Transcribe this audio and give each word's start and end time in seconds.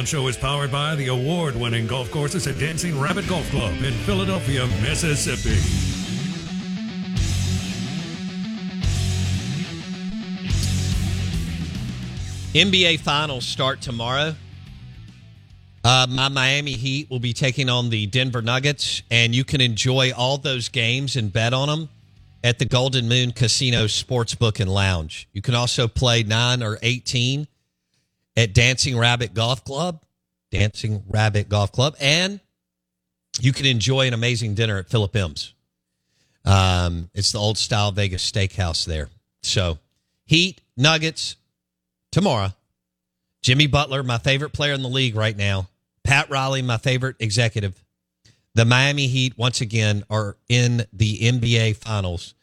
Show 0.00 0.26
is 0.26 0.36
powered 0.36 0.72
by 0.72 0.96
the 0.96 1.08
award 1.08 1.54
winning 1.54 1.86
golf 1.86 2.10
courses 2.10 2.46
at 2.48 2.58
Dancing 2.58 2.98
Rabbit 2.98 3.28
Golf 3.28 3.48
Club 3.50 3.72
in 3.84 3.92
Philadelphia, 4.04 4.66
Mississippi. 4.80 5.56
NBA 12.58 12.98
Finals 12.98 13.46
start 13.46 13.80
tomorrow. 13.80 14.34
Uh, 15.84 16.06
my 16.10 16.28
Miami 16.28 16.72
Heat 16.72 17.08
will 17.08 17.20
be 17.20 17.32
taking 17.32 17.68
on 17.68 17.90
the 17.90 18.06
Denver 18.06 18.42
Nuggets, 18.42 19.02
and 19.10 19.34
you 19.34 19.44
can 19.44 19.60
enjoy 19.60 20.12
all 20.12 20.36
those 20.36 20.68
games 20.68 21.14
and 21.14 21.32
bet 21.32 21.54
on 21.54 21.68
them 21.68 21.88
at 22.42 22.58
the 22.58 22.64
Golden 22.64 23.08
Moon 23.08 23.30
Casino 23.30 23.84
Sportsbook 23.84 24.58
and 24.58 24.72
Lounge. 24.72 25.28
You 25.32 25.42
can 25.42 25.54
also 25.54 25.86
play 25.86 26.24
9 26.24 26.62
or 26.62 26.78
18 26.82 27.46
at 28.36 28.54
Dancing 28.54 28.96
Rabbit 28.96 29.34
Golf 29.34 29.64
Club, 29.64 30.02
Dancing 30.50 31.02
Rabbit 31.08 31.48
Golf 31.48 31.72
Club, 31.72 31.96
and 32.00 32.40
you 33.40 33.52
can 33.52 33.66
enjoy 33.66 34.06
an 34.06 34.14
amazing 34.14 34.54
dinner 34.54 34.78
at 34.78 34.88
Philip 34.88 35.14
M's. 35.16 35.54
Um, 36.44 37.10
it's 37.14 37.32
the 37.32 37.38
old 37.38 37.56
style 37.56 37.92
Vegas 37.92 38.28
steakhouse 38.30 38.84
there. 38.84 39.08
So, 39.42 39.78
Heat, 40.26 40.60
Nuggets, 40.76 41.36
tomorrow. 42.10 42.52
Jimmy 43.42 43.66
Butler, 43.66 44.02
my 44.02 44.18
favorite 44.18 44.52
player 44.52 44.72
in 44.72 44.82
the 44.82 44.88
league 44.88 45.16
right 45.16 45.36
now. 45.36 45.68
Pat 46.04 46.30
Riley, 46.30 46.62
my 46.62 46.76
favorite 46.78 47.16
executive. 47.18 47.82
The 48.54 48.64
Miami 48.64 49.06
Heat, 49.06 49.36
once 49.36 49.60
again, 49.60 50.04
are 50.10 50.36
in 50.48 50.84
the 50.92 51.18
NBA 51.18 51.76
Finals. 51.76 52.34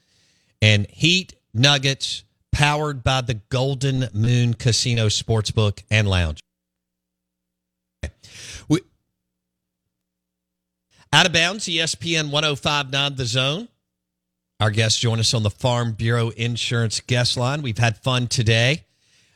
And 0.61 0.87
Heat, 0.89 1.35
Nuggets, 1.53 2.23
powered 2.59 3.05
by 3.05 3.21
the 3.21 3.35
Golden 3.35 4.09
Moon 4.13 4.53
Casino 4.53 5.07
Sportsbook 5.07 5.81
and 5.89 6.09
Lounge. 6.09 6.41
We, 8.67 8.81
out 11.13 11.25
of 11.25 11.31
bounds, 11.31 11.67
ESPN 11.67 12.31
1059 12.31 13.15
The 13.15 13.25
Zone. 13.25 13.69
Our 14.59 14.71
guests 14.71 14.99
join 14.99 15.19
us 15.19 15.33
on 15.33 15.43
the 15.43 15.49
Farm 15.49 15.93
Bureau 15.93 16.31
Insurance 16.31 16.99
guest 16.99 17.37
line. 17.37 17.61
We've 17.61 17.77
had 17.77 17.97
fun 17.99 18.27
today. 18.27 18.83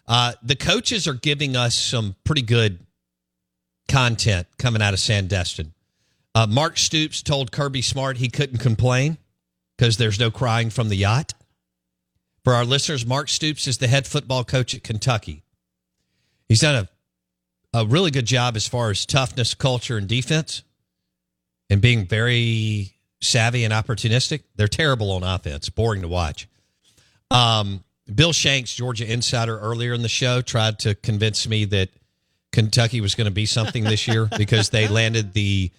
Uh, 0.06 0.34
the 0.44 0.58
coaches 0.58 1.08
are 1.08 1.14
giving 1.14 1.56
us 1.56 1.78
some 1.78 2.18
pretty 2.26 2.42
good 2.42 2.80
content 3.88 4.48
coming 4.58 4.82
out 4.82 4.94
of 4.94 5.00
Sandestin. 5.00 5.72
Uh, 6.36 6.46
Mark 6.46 6.78
Stoops 6.78 7.22
told 7.22 7.54
Kirby 7.54 7.84
Smart 7.84 8.18
he 8.18 8.28
couldn't 8.28 8.60
complain 8.60 9.18
because 9.78 9.96
there's 9.96 10.20
no 10.20 10.30
crying 10.30 10.70
from 10.70 10.90
the 10.90 10.98
yacht. 10.98 11.34
For 12.44 12.54
our 12.54 12.66
listeners, 12.66 13.06
Mark 13.06 13.30
Stoops 13.30 13.68
is 13.68 13.78
the 13.78 13.88
head 13.88 14.06
football 14.06 14.44
coach 14.44 14.76
at 14.76 14.84
Kentucky. 14.84 15.44
He's 16.50 16.60
done 16.60 16.88
a, 17.74 17.80
a 17.80 17.86
really 17.86 18.12
good 18.12 18.26
job 18.26 18.56
as 18.56 18.68
far 18.68 18.90
as 18.90 19.06
toughness, 19.06 19.54
culture, 19.54 19.98
and 19.98 20.08
defense, 20.08 20.64
and 21.70 21.82
being 21.82 22.06
very 22.06 22.94
savvy 23.22 23.64
and 23.64 23.74
opportunistic. 23.74 24.44
They're 24.56 24.68
terrible 24.68 25.12
on 25.12 25.24
offense, 25.24 25.70
boring 25.70 26.02
to 26.02 26.08
watch. 26.10 26.50
Um, 27.32 27.84
Bill 28.14 28.34
Shanks, 28.34 28.76
Georgia 28.76 29.12
insider, 29.12 29.58
earlier 29.58 29.94
in 29.94 30.02
the 30.02 30.10
show 30.10 30.42
tried 30.42 30.80
to 30.80 30.96
convince 30.96 31.48
me 31.48 31.66
that 31.66 31.90
Kentucky 32.52 33.00
was 33.00 33.16
going 33.16 33.26
to 33.26 33.32
be 33.32 33.46
something 33.46 33.86
this 33.86 34.08
year 34.08 34.28
because 34.38 34.70
they 34.70 34.90
landed 34.90 35.34
the 35.34 35.72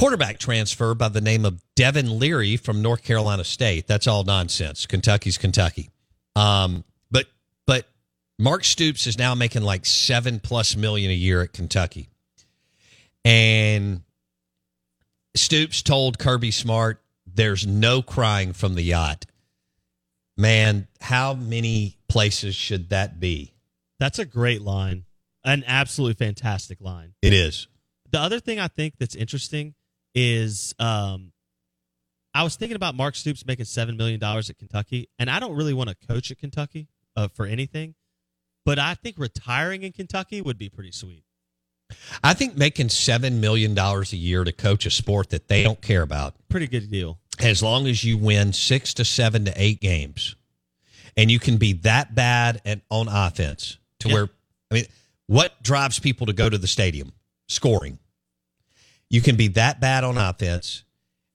quarterback 0.00 0.38
transfer 0.38 0.94
by 0.94 1.10
the 1.10 1.20
name 1.20 1.44
of 1.44 1.62
Devin 1.76 2.18
Leary 2.18 2.56
from 2.56 2.80
North 2.80 3.04
Carolina 3.04 3.44
State. 3.44 3.86
That's 3.86 4.06
all 4.06 4.24
nonsense. 4.24 4.86
Kentucky's 4.86 5.36
Kentucky. 5.36 5.90
Um, 6.34 6.84
but 7.10 7.26
but 7.66 7.86
Mark 8.38 8.64
Stoops 8.64 9.06
is 9.06 9.18
now 9.18 9.34
making 9.34 9.60
like 9.60 9.84
seven 9.84 10.40
plus 10.40 10.74
million 10.74 11.10
a 11.10 11.14
year 11.14 11.42
at 11.42 11.52
Kentucky, 11.52 12.08
and 13.26 14.00
Stoops 15.36 15.82
told 15.82 16.18
Kirby 16.18 16.50
Smart, 16.50 17.02
"There's 17.26 17.66
no 17.66 18.00
crying 18.00 18.54
from 18.54 18.76
the 18.76 18.82
yacht." 18.82 19.26
Man, 20.34 20.88
how 21.02 21.34
many 21.34 21.98
places 22.08 22.54
should 22.54 22.88
that 22.88 23.20
be? 23.20 23.52
That's 23.98 24.18
a 24.18 24.24
great 24.24 24.62
line. 24.62 25.04
An 25.44 25.62
absolutely 25.66 26.14
fantastic 26.14 26.80
line. 26.80 27.12
It 27.20 27.34
is. 27.34 27.66
The 28.10 28.18
other 28.18 28.40
thing 28.40 28.58
I 28.58 28.68
think 28.68 28.94
that's 28.98 29.14
interesting 29.14 29.74
is 30.14 30.74
um, 30.78 31.32
I 32.34 32.42
was 32.42 32.56
thinking 32.56 32.76
about 32.76 32.94
Mark 32.94 33.14
Stoops 33.16 33.44
making 33.46 33.64
$7 33.66 33.96
million 33.96 34.22
at 34.22 34.58
Kentucky, 34.58 35.08
and 35.18 35.30
I 35.30 35.40
don't 35.40 35.56
really 35.56 35.74
want 35.74 35.90
to 35.90 35.96
coach 36.06 36.30
at 36.30 36.38
Kentucky 36.38 36.88
uh, 37.16 37.28
for 37.28 37.46
anything, 37.46 37.94
but 38.64 38.78
I 38.78 38.94
think 38.94 39.16
retiring 39.18 39.82
in 39.82 39.92
Kentucky 39.92 40.40
would 40.40 40.58
be 40.58 40.68
pretty 40.68 40.92
sweet. 40.92 41.24
I 42.22 42.34
think 42.34 42.56
making 42.56 42.86
$7 42.86 43.32
million 43.40 43.76
a 43.76 44.02
year 44.16 44.44
to 44.44 44.52
coach 44.52 44.86
a 44.86 44.90
sport 44.90 45.30
that 45.30 45.48
they 45.48 45.64
don't 45.64 45.80
care 45.80 46.02
about. 46.02 46.34
Pretty 46.48 46.68
good 46.68 46.88
deal. 46.90 47.18
As 47.40 47.62
long 47.62 47.86
as 47.88 48.04
you 48.04 48.16
win 48.16 48.52
six 48.52 48.94
to 48.94 49.04
seven 49.04 49.44
to 49.46 49.52
eight 49.56 49.80
games 49.80 50.36
and 51.16 51.30
you 51.30 51.40
can 51.40 51.56
be 51.56 51.72
that 51.72 52.14
bad 52.14 52.60
at, 52.64 52.82
on 52.90 53.08
offense 53.08 53.78
to 54.00 54.08
Yeah. 54.08 54.14
where, 54.14 54.28
I 54.70 54.74
mean, 54.74 54.84
what 55.26 55.60
drives 55.64 55.98
people 55.98 56.26
to 56.26 56.32
go 56.32 56.48
to 56.48 56.58
the 56.58 56.66
stadium? 56.68 57.12
Scoring. 57.48 57.98
You 59.10 59.20
can 59.20 59.36
be 59.36 59.48
that 59.48 59.80
bad 59.80 60.04
on 60.04 60.16
offense. 60.16 60.84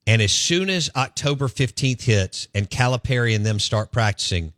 And 0.07 0.21
as 0.21 0.31
soon 0.31 0.69
as 0.69 0.89
October 0.95 1.47
15th 1.47 2.03
hits 2.03 2.47
and 2.55 2.69
Calipari 2.69 3.35
and 3.35 3.45
them 3.45 3.59
start 3.59 3.91
practicing, 3.91 4.53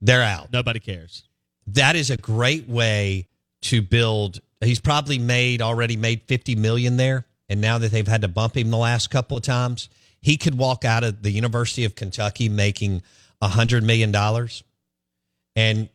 they're 0.00 0.22
out. 0.22 0.52
Nobody 0.52 0.80
cares. 0.80 1.24
That 1.68 1.96
is 1.96 2.10
a 2.10 2.16
great 2.16 2.68
way 2.68 3.28
to 3.62 3.82
build. 3.82 4.40
He's 4.60 4.80
probably 4.80 5.18
made 5.18 5.62
already 5.62 5.96
made 5.96 6.22
50 6.22 6.56
million 6.56 6.96
there. 6.96 7.26
And 7.48 7.60
now 7.60 7.78
that 7.78 7.92
they've 7.92 8.06
had 8.06 8.22
to 8.22 8.28
bump 8.28 8.56
him 8.56 8.70
the 8.70 8.76
last 8.76 9.10
couple 9.10 9.36
of 9.36 9.42
times, 9.42 9.88
he 10.20 10.36
could 10.36 10.58
walk 10.58 10.84
out 10.84 11.04
of 11.04 11.22
the 11.22 11.30
University 11.30 11.84
of 11.84 11.94
Kentucky 11.94 12.48
making 12.48 13.02
a 13.40 13.48
hundred 13.48 13.84
million 13.84 14.10
dollars. 14.10 14.64
And, 15.54 15.88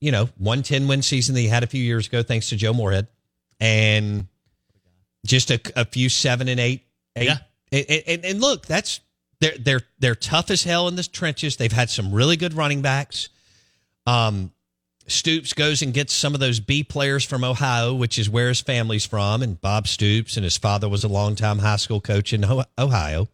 you 0.00 0.10
know, 0.10 0.28
one 0.38 0.62
10 0.62 0.88
win 0.88 1.02
season 1.02 1.34
that 1.34 1.42
he 1.42 1.48
had 1.48 1.62
a 1.62 1.68
few 1.68 1.82
years 1.82 2.08
ago, 2.08 2.22
thanks 2.22 2.48
to 2.48 2.56
Joe 2.56 2.72
Moorhead. 2.72 3.06
And 3.60 4.26
just 5.26 5.50
a, 5.50 5.60
a 5.74 5.84
few 5.84 6.08
seven 6.08 6.48
and 6.48 6.60
eight, 6.60 6.86
eight. 7.16 7.26
Yeah. 7.26 7.38
And, 7.72 8.02
and, 8.06 8.24
and 8.24 8.40
look, 8.40 8.66
that's 8.66 9.00
they're 9.40 9.58
they're 9.58 9.82
they're 9.98 10.14
tough 10.14 10.50
as 10.50 10.62
hell 10.62 10.88
in 10.88 10.96
the 10.96 11.02
trenches. 11.02 11.56
They've 11.56 11.72
had 11.72 11.90
some 11.90 12.12
really 12.12 12.36
good 12.36 12.54
running 12.54 12.82
backs. 12.82 13.28
Um, 14.06 14.52
Stoops 15.08 15.52
goes 15.52 15.82
and 15.82 15.94
gets 15.94 16.12
some 16.12 16.34
of 16.34 16.40
those 16.40 16.58
B 16.58 16.82
players 16.82 17.24
from 17.24 17.44
Ohio, 17.44 17.94
which 17.94 18.18
is 18.18 18.28
where 18.28 18.48
his 18.48 18.60
family's 18.60 19.06
from. 19.06 19.40
And 19.42 19.60
Bob 19.60 19.86
Stoops 19.86 20.36
and 20.36 20.42
his 20.42 20.56
father 20.56 20.88
was 20.88 21.04
a 21.04 21.08
longtime 21.08 21.60
high 21.60 21.76
school 21.76 22.00
coach 22.00 22.32
in 22.32 22.44
Ohio. 22.76 23.28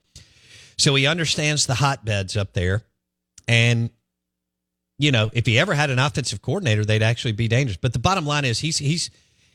So 0.76 0.94
he 0.94 1.06
understands 1.06 1.66
the 1.66 1.74
hotbeds 1.74 2.36
up 2.36 2.52
there. 2.52 2.82
And, 3.48 3.88
you 4.98 5.12
know, 5.12 5.30
if 5.32 5.46
he 5.46 5.58
ever 5.58 5.72
had 5.72 5.88
an 5.88 5.98
offensive 5.98 6.42
coordinator, 6.42 6.84
they'd 6.84 7.02
actually 7.02 7.32
be 7.32 7.48
dangerous. 7.48 7.78
But 7.78 7.94
the 7.94 7.98
bottom 7.98 8.26
line 8.26 8.44
is 8.44 8.58
he's, 8.58 8.78
he's, 8.78 9.10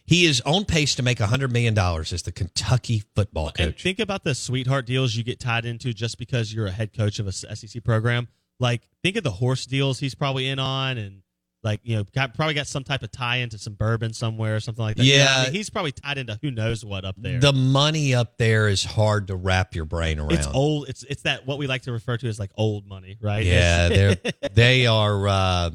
he 0.08 0.26
is 0.26 0.42
on 0.42 0.66
pace 0.66 0.96
to 0.96 1.04
make 1.04 1.20
$100 1.20 1.52
million 1.52 1.78
as 1.78 2.24
the 2.24 2.32
Kentucky 2.32 3.04
football 3.14 3.48
And 3.60 3.74
coach. 3.74 3.84
think 3.84 4.00
about 4.00 4.24
the 4.24 4.34
sweetheart 4.34 4.86
deals 4.88 5.16
you 5.16 5.24
get 5.24 5.40
tied 5.40 5.66
into 5.66 5.94
just 5.94 6.18
because 6.18 6.52
you're 6.54 6.66
a 6.68 6.72
head 6.72 6.94
coach 6.94 7.20
of 7.20 7.28
a 7.28 7.32
SEC 7.32 7.84
program. 7.84 8.28
Like, 8.60 8.88
think 9.04 9.18
of 9.18 9.24
the 9.24 9.32
horse 9.32 9.66
deals 9.68 10.00
he's 10.00 10.16
probably 10.16 10.48
in 10.48 10.58
on, 10.60 10.98
and 10.98 11.22
like 11.64 11.82
you 11.84 11.98
know, 11.98 12.04
got, 12.16 12.34
probably 12.36 12.54
got 12.54 12.66
some 12.68 12.84
type 12.84 13.04
of 13.04 13.12
tie 13.12 13.38
into 13.38 13.58
some 13.58 13.74
bourbon 13.74 14.14
somewhere 14.14 14.56
or 14.56 14.60
something 14.60 14.84
like 14.84 14.96
that. 14.96 15.04
Know 15.04 15.10
I 15.12 15.16
Yeah. 15.18 15.44
mean? 15.44 15.54
he's 15.54 15.70
probably 15.70 15.92
tied 15.92 16.18
into 16.18 16.40
who 16.42 16.50
knows 16.52 16.86
what 16.86 17.04
up 17.04 17.16
there. 17.18 17.40
The 17.40 17.52
money 17.54 18.16
up 18.16 18.38
there 18.38 18.68
is 18.70 18.84
hard 18.84 19.28
to 19.28 19.36
wrap 19.36 19.76
your 19.76 19.86
brain 19.86 20.20
around. 20.20 20.32
it's 20.32 20.48
old. 20.48 20.88
It's 20.88 21.04
it's 21.04 21.24
that 21.24 21.46
what 21.46 21.58
we 21.58 21.68
like 21.68 21.82
to 21.84 21.92
refer 21.92 22.16
to 22.18 22.28
as 22.28 22.40
like 22.40 22.52
old 22.56 22.88
money, 22.88 23.18
right? 23.22 23.46
Yeah, 23.46 23.90
they're 23.90 24.18
they 24.54 24.88
are. 24.88 25.28
Uh, 25.28 25.70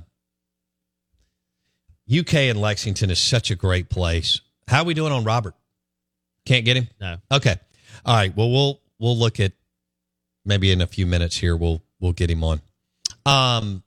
UK 2.12 2.34
and 2.34 2.60
Lexington 2.60 3.10
is 3.10 3.18
such 3.18 3.50
a 3.50 3.54
great 3.54 3.88
place. 3.88 4.40
How 4.68 4.82
are 4.82 4.84
we 4.84 4.94
doing 4.94 5.12
on 5.12 5.24
Robert? 5.24 5.54
Can't 6.46 6.64
get 6.64 6.76
him. 6.76 6.88
no. 7.00 7.16
Okay. 7.30 7.56
All 8.04 8.16
right. 8.16 8.36
Well, 8.36 8.50
we'll 8.50 8.80
we'll 8.98 9.16
look 9.16 9.38
at 9.40 9.52
maybe 10.44 10.72
in 10.72 10.80
a 10.80 10.86
few 10.86 11.06
minutes 11.06 11.36
here. 11.36 11.56
We'll 11.56 11.82
we'll 12.00 12.12
get 12.12 12.30
him 12.30 12.42
on. 12.42 12.60
Um, 13.24 13.82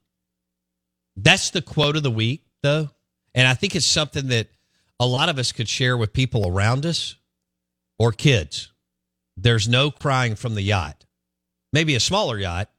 that's 1.17 1.49
the 1.51 1.61
quote 1.61 1.97
of 1.97 2.03
the 2.03 2.11
week, 2.11 2.43
though, 2.63 2.89
and 3.33 3.47
I 3.47 3.53
think 3.53 3.75
it's 3.75 3.85
something 3.85 4.27
that 4.29 4.47
a 4.99 5.05
lot 5.05 5.29
of 5.29 5.37
us 5.37 5.51
could 5.51 5.67
share 5.67 5.97
with 5.97 6.13
people 6.13 6.47
around 6.47 6.85
us 6.85 7.15
or 7.99 8.11
kids. 8.11 8.71
There's 9.37 9.67
no 9.67 9.91
crying 9.91 10.35
from 10.35 10.55
the 10.55 10.61
yacht. 10.61 11.05
Maybe 11.73 11.95
a 11.95 11.99
smaller 11.99 12.39
yacht, 12.39 12.69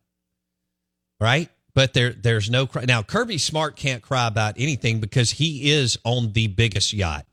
right? 1.20 1.50
But 1.76 1.92
there 1.92 2.14
there's 2.14 2.48
no 2.48 2.66
cry. 2.66 2.86
Now 2.86 3.02
Kirby 3.02 3.36
Smart 3.36 3.76
can't 3.76 4.02
cry 4.02 4.26
about 4.26 4.54
anything 4.56 4.98
because 4.98 5.32
he 5.32 5.72
is 5.72 5.98
on 6.04 6.32
the 6.32 6.46
biggest 6.46 6.94
yacht. 6.94 7.26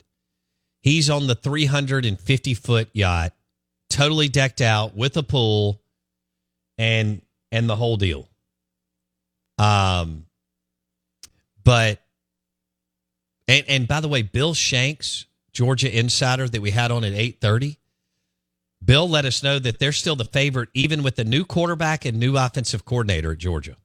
He's 0.82 1.08
on 1.08 1.26
the 1.26 1.34
350 1.34 2.52
foot 2.52 2.90
yacht, 2.92 3.32
totally 3.88 4.28
decked 4.28 4.60
out 4.60 4.94
with 4.94 5.16
a 5.16 5.22
pool 5.22 5.80
and 6.76 7.22
and 7.52 7.70
the 7.70 7.74
whole 7.74 7.96
deal. 7.96 8.28
Um 9.56 10.26
but 11.64 12.02
and 13.48 13.64
and 13.66 13.88
by 13.88 14.00
the 14.00 14.08
way, 14.08 14.20
Bill 14.20 14.52
Shanks, 14.52 15.24
Georgia 15.54 15.98
insider 15.98 16.50
that 16.50 16.60
we 16.60 16.70
had 16.70 16.90
on 16.90 17.02
at 17.02 17.14
8:30, 17.14 17.78
Bill 18.84 19.08
let 19.08 19.24
us 19.24 19.42
know 19.42 19.58
that 19.58 19.78
they're 19.78 19.90
still 19.90 20.16
the 20.16 20.26
favorite 20.26 20.68
even 20.74 21.02
with 21.02 21.16
the 21.16 21.24
new 21.24 21.46
quarterback 21.46 22.04
and 22.04 22.20
new 22.20 22.36
offensive 22.36 22.84
coordinator 22.84 23.32
at 23.32 23.38
Georgia. 23.38 23.78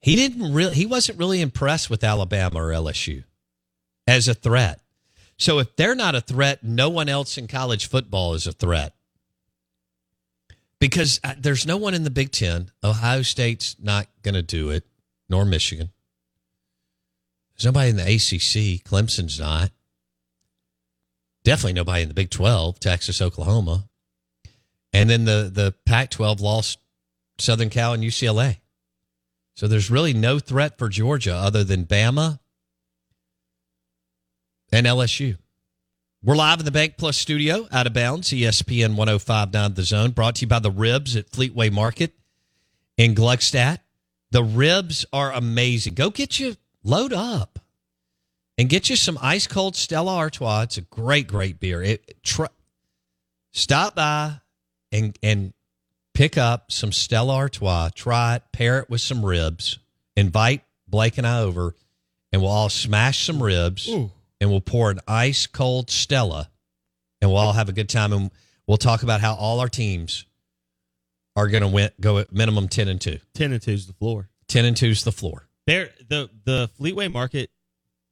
He 0.00 0.16
didn't 0.16 0.52
really 0.52 0.74
he 0.74 0.86
wasn't 0.86 1.18
really 1.18 1.40
impressed 1.40 1.90
with 1.90 2.04
Alabama 2.04 2.62
or 2.62 2.68
LSU 2.70 3.24
as 4.06 4.28
a 4.28 4.34
threat. 4.34 4.80
So 5.36 5.58
if 5.58 5.76
they're 5.76 5.94
not 5.94 6.14
a 6.14 6.20
threat, 6.20 6.64
no 6.64 6.88
one 6.88 7.08
else 7.08 7.38
in 7.38 7.46
college 7.46 7.88
football 7.88 8.34
is 8.34 8.46
a 8.46 8.52
threat. 8.52 8.94
Because 10.80 11.20
uh, 11.24 11.34
there's 11.38 11.66
no 11.66 11.76
one 11.76 11.94
in 11.94 12.04
the 12.04 12.10
Big 12.10 12.30
10. 12.32 12.70
Ohio 12.84 13.22
State's 13.22 13.76
not 13.80 14.06
going 14.22 14.34
to 14.34 14.42
do 14.42 14.70
it, 14.70 14.84
nor 15.28 15.44
Michigan. 15.44 15.90
There's 17.56 17.66
nobody 17.66 17.90
in 17.90 17.96
the 17.96 18.02
ACC. 18.02 18.84
Clemson's 18.84 19.40
not. 19.40 19.70
Definitely 21.42 21.72
nobody 21.74 22.02
in 22.02 22.08
the 22.08 22.14
Big 22.14 22.30
12, 22.30 22.78
Texas, 22.78 23.20
Oklahoma. 23.20 23.88
And 24.92 25.10
then 25.10 25.24
the 25.24 25.50
the 25.52 25.74
Pac-12 25.84 26.40
lost 26.40 26.78
Southern 27.38 27.70
Cal 27.70 27.92
and 27.92 28.02
UCLA. 28.02 28.58
So 29.58 29.66
there's 29.66 29.90
really 29.90 30.14
no 30.14 30.38
threat 30.38 30.78
for 30.78 30.88
Georgia 30.88 31.34
other 31.34 31.64
than 31.64 31.84
Bama 31.84 32.38
and 34.70 34.86
LSU. 34.86 35.36
We're 36.22 36.36
live 36.36 36.60
in 36.60 36.64
the 36.64 36.70
BankPlus 36.70 37.14
studio, 37.14 37.66
out 37.72 37.88
of 37.88 37.92
bounds, 37.92 38.28
ESPN 38.28 38.94
1059 38.94 39.74
The 39.74 39.82
Zone, 39.82 40.12
brought 40.12 40.36
to 40.36 40.42
you 40.42 40.46
by 40.46 40.60
the 40.60 40.70
Ribs 40.70 41.16
at 41.16 41.32
Fleetway 41.32 41.72
Market 41.72 42.14
in 42.96 43.16
Gluckstadt. 43.16 43.78
The 44.30 44.44
ribs 44.44 45.04
are 45.12 45.32
amazing. 45.32 45.94
Go 45.94 46.10
get 46.10 46.38
you, 46.38 46.54
load 46.84 47.12
up 47.12 47.58
and 48.56 48.68
get 48.68 48.88
you 48.88 48.94
some 48.94 49.18
ice 49.20 49.48
cold 49.48 49.74
Stella 49.74 50.14
Artois. 50.18 50.62
It's 50.62 50.78
a 50.78 50.82
great, 50.82 51.26
great 51.26 51.58
beer. 51.58 51.82
It, 51.82 52.14
stop 53.50 53.96
by 53.96 54.40
and, 54.92 55.18
and 55.20 55.52
pick 56.18 56.36
up 56.36 56.72
some 56.72 56.90
Stella 56.90 57.32
Artois, 57.32 57.90
try 57.94 58.34
it, 58.34 58.42
pair 58.52 58.80
it 58.80 58.90
with 58.90 59.00
some 59.00 59.24
ribs, 59.24 59.78
invite 60.16 60.64
Blake 60.88 61.16
and 61.16 61.24
I 61.24 61.42
over, 61.42 61.76
and 62.32 62.42
we'll 62.42 62.50
all 62.50 62.68
smash 62.68 63.24
some 63.24 63.40
ribs 63.40 63.86
and 63.86 64.10
we'll 64.50 64.60
pour 64.60 64.90
an 64.90 64.98
ice 65.06 65.46
cold 65.46 65.90
Stella 65.90 66.50
and 67.20 67.30
we'll 67.30 67.38
all 67.38 67.52
have 67.52 67.68
a 67.68 67.72
good 67.72 67.88
time. 67.88 68.12
And 68.12 68.32
we'll 68.66 68.78
talk 68.78 69.04
about 69.04 69.20
how 69.20 69.34
all 69.34 69.60
our 69.60 69.68
teams 69.68 70.24
are 71.36 71.46
going 71.46 71.62
to 71.62 71.68
win, 71.68 71.90
go 72.00 72.18
at 72.18 72.32
minimum 72.32 72.66
10 72.66 72.88
and 72.88 73.00
2. 73.00 73.18
Ten 73.34 73.52
and 73.52 73.62
two's 73.62 73.86
the 73.86 73.92
floor. 73.92 74.28
10 74.48 74.64
and 74.64 74.76
2 74.76 74.86
is 74.86 75.04
the 75.04 75.12
floor. 75.12 75.46
There, 75.68 75.90
the 76.08 76.30
the 76.44 76.68
Fleetway 76.80 77.12
Market, 77.12 77.50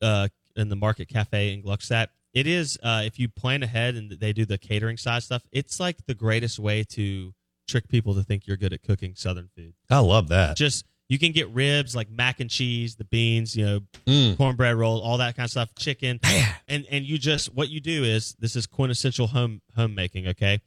uh, 0.01 0.29
and 0.57 0.71
the 0.71 0.77
Market 0.77 1.09
Cafe 1.09 1.55
in 1.55 1.63
Gluckstadt. 1.63 2.09
It 2.33 2.47
is 2.47 2.79
uh, 2.85 3.03
if 3.05 3.19
you 3.19 3.29
plan 3.29 3.65
ahead 3.65 3.97
and 3.97 4.13
they 4.13 4.33
do 4.33 4.45
the 4.45 4.59
catering 4.59 4.97
side 4.97 5.25
stuff. 5.25 5.43
It's 5.51 5.81
like 5.81 6.07
the 6.07 6.15
greatest 6.15 6.59
way 6.59 6.85
to 6.91 7.33
trick 7.67 7.89
people 7.89 8.15
to 8.15 8.23
think 8.23 8.47
you're 8.47 8.57
good 8.57 8.73
at 8.73 8.83
cooking 8.83 9.15
Southern 9.15 9.49
food. 9.57 9.75
I 9.91 9.99
love 9.99 10.29
that. 10.29 10.57
Just 10.57 10.85
you 11.09 11.19
can 11.19 11.33
get 11.33 11.49
ribs 11.51 11.95
like 11.95 12.11
mac 12.11 12.41
and 12.41 12.51
cheese, 12.51 12.97
the 12.97 13.05
beans, 13.05 13.55
you 13.57 13.65
know, 13.65 13.81
Mm. 14.07 14.37
cornbread 14.37 14.77
roll, 14.77 15.01
all 15.01 15.19
that 15.19 15.37
kind 15.37 15.45
of 15.47 15.51
stuff, 15.51 15.75
chicken, 15.79 16.21
and 16.69 16.87
and 16.91 17.05
you 17.05 17.19
just 17.19 17.55
what 17.55 17.69
you 17.69 17.81
do 17.81 18.05
is 18.05 18.35
this 18.39 18.57
is 18.57 18.67
quintessential 18.67 19.29
home 19.29 19.61
homemaking. 19.77 20.27
Okay, 20.29 20.61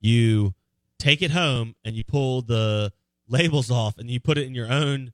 you 0.00 0.54
take 0.98 1.22
it 1.22 1.30
home 1.30 1.74
and 1.84 1.94
you 1.96 2.04
pull 2.04 2.42
the 2.42 2.92
labels 3.28 3.70
off 3.70 3.98
and 3.98 4.10
you 4.10 4.20
put 4.20 4.38
it 4.38 4.46
in 4.46 4.54
your 4.54 4.70
own 4.72 5.12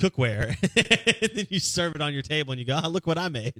cookware, 0.00 0.56
and 1.22 1.30
then 1.34 1.46
you 1.50 1.58
serve 1.58 1.94
it 1.94 2.00
on 2.02 2.12
your 2.12 2.22
table 2.22 2.52
and 2.52 2.60
you 2.60 2.66
go, 2.66 2.78
oh, 2.82 2.88
look 2.88 3.06
what 3.06 3.18
I 3.18 3.28
made. 3.28 3.54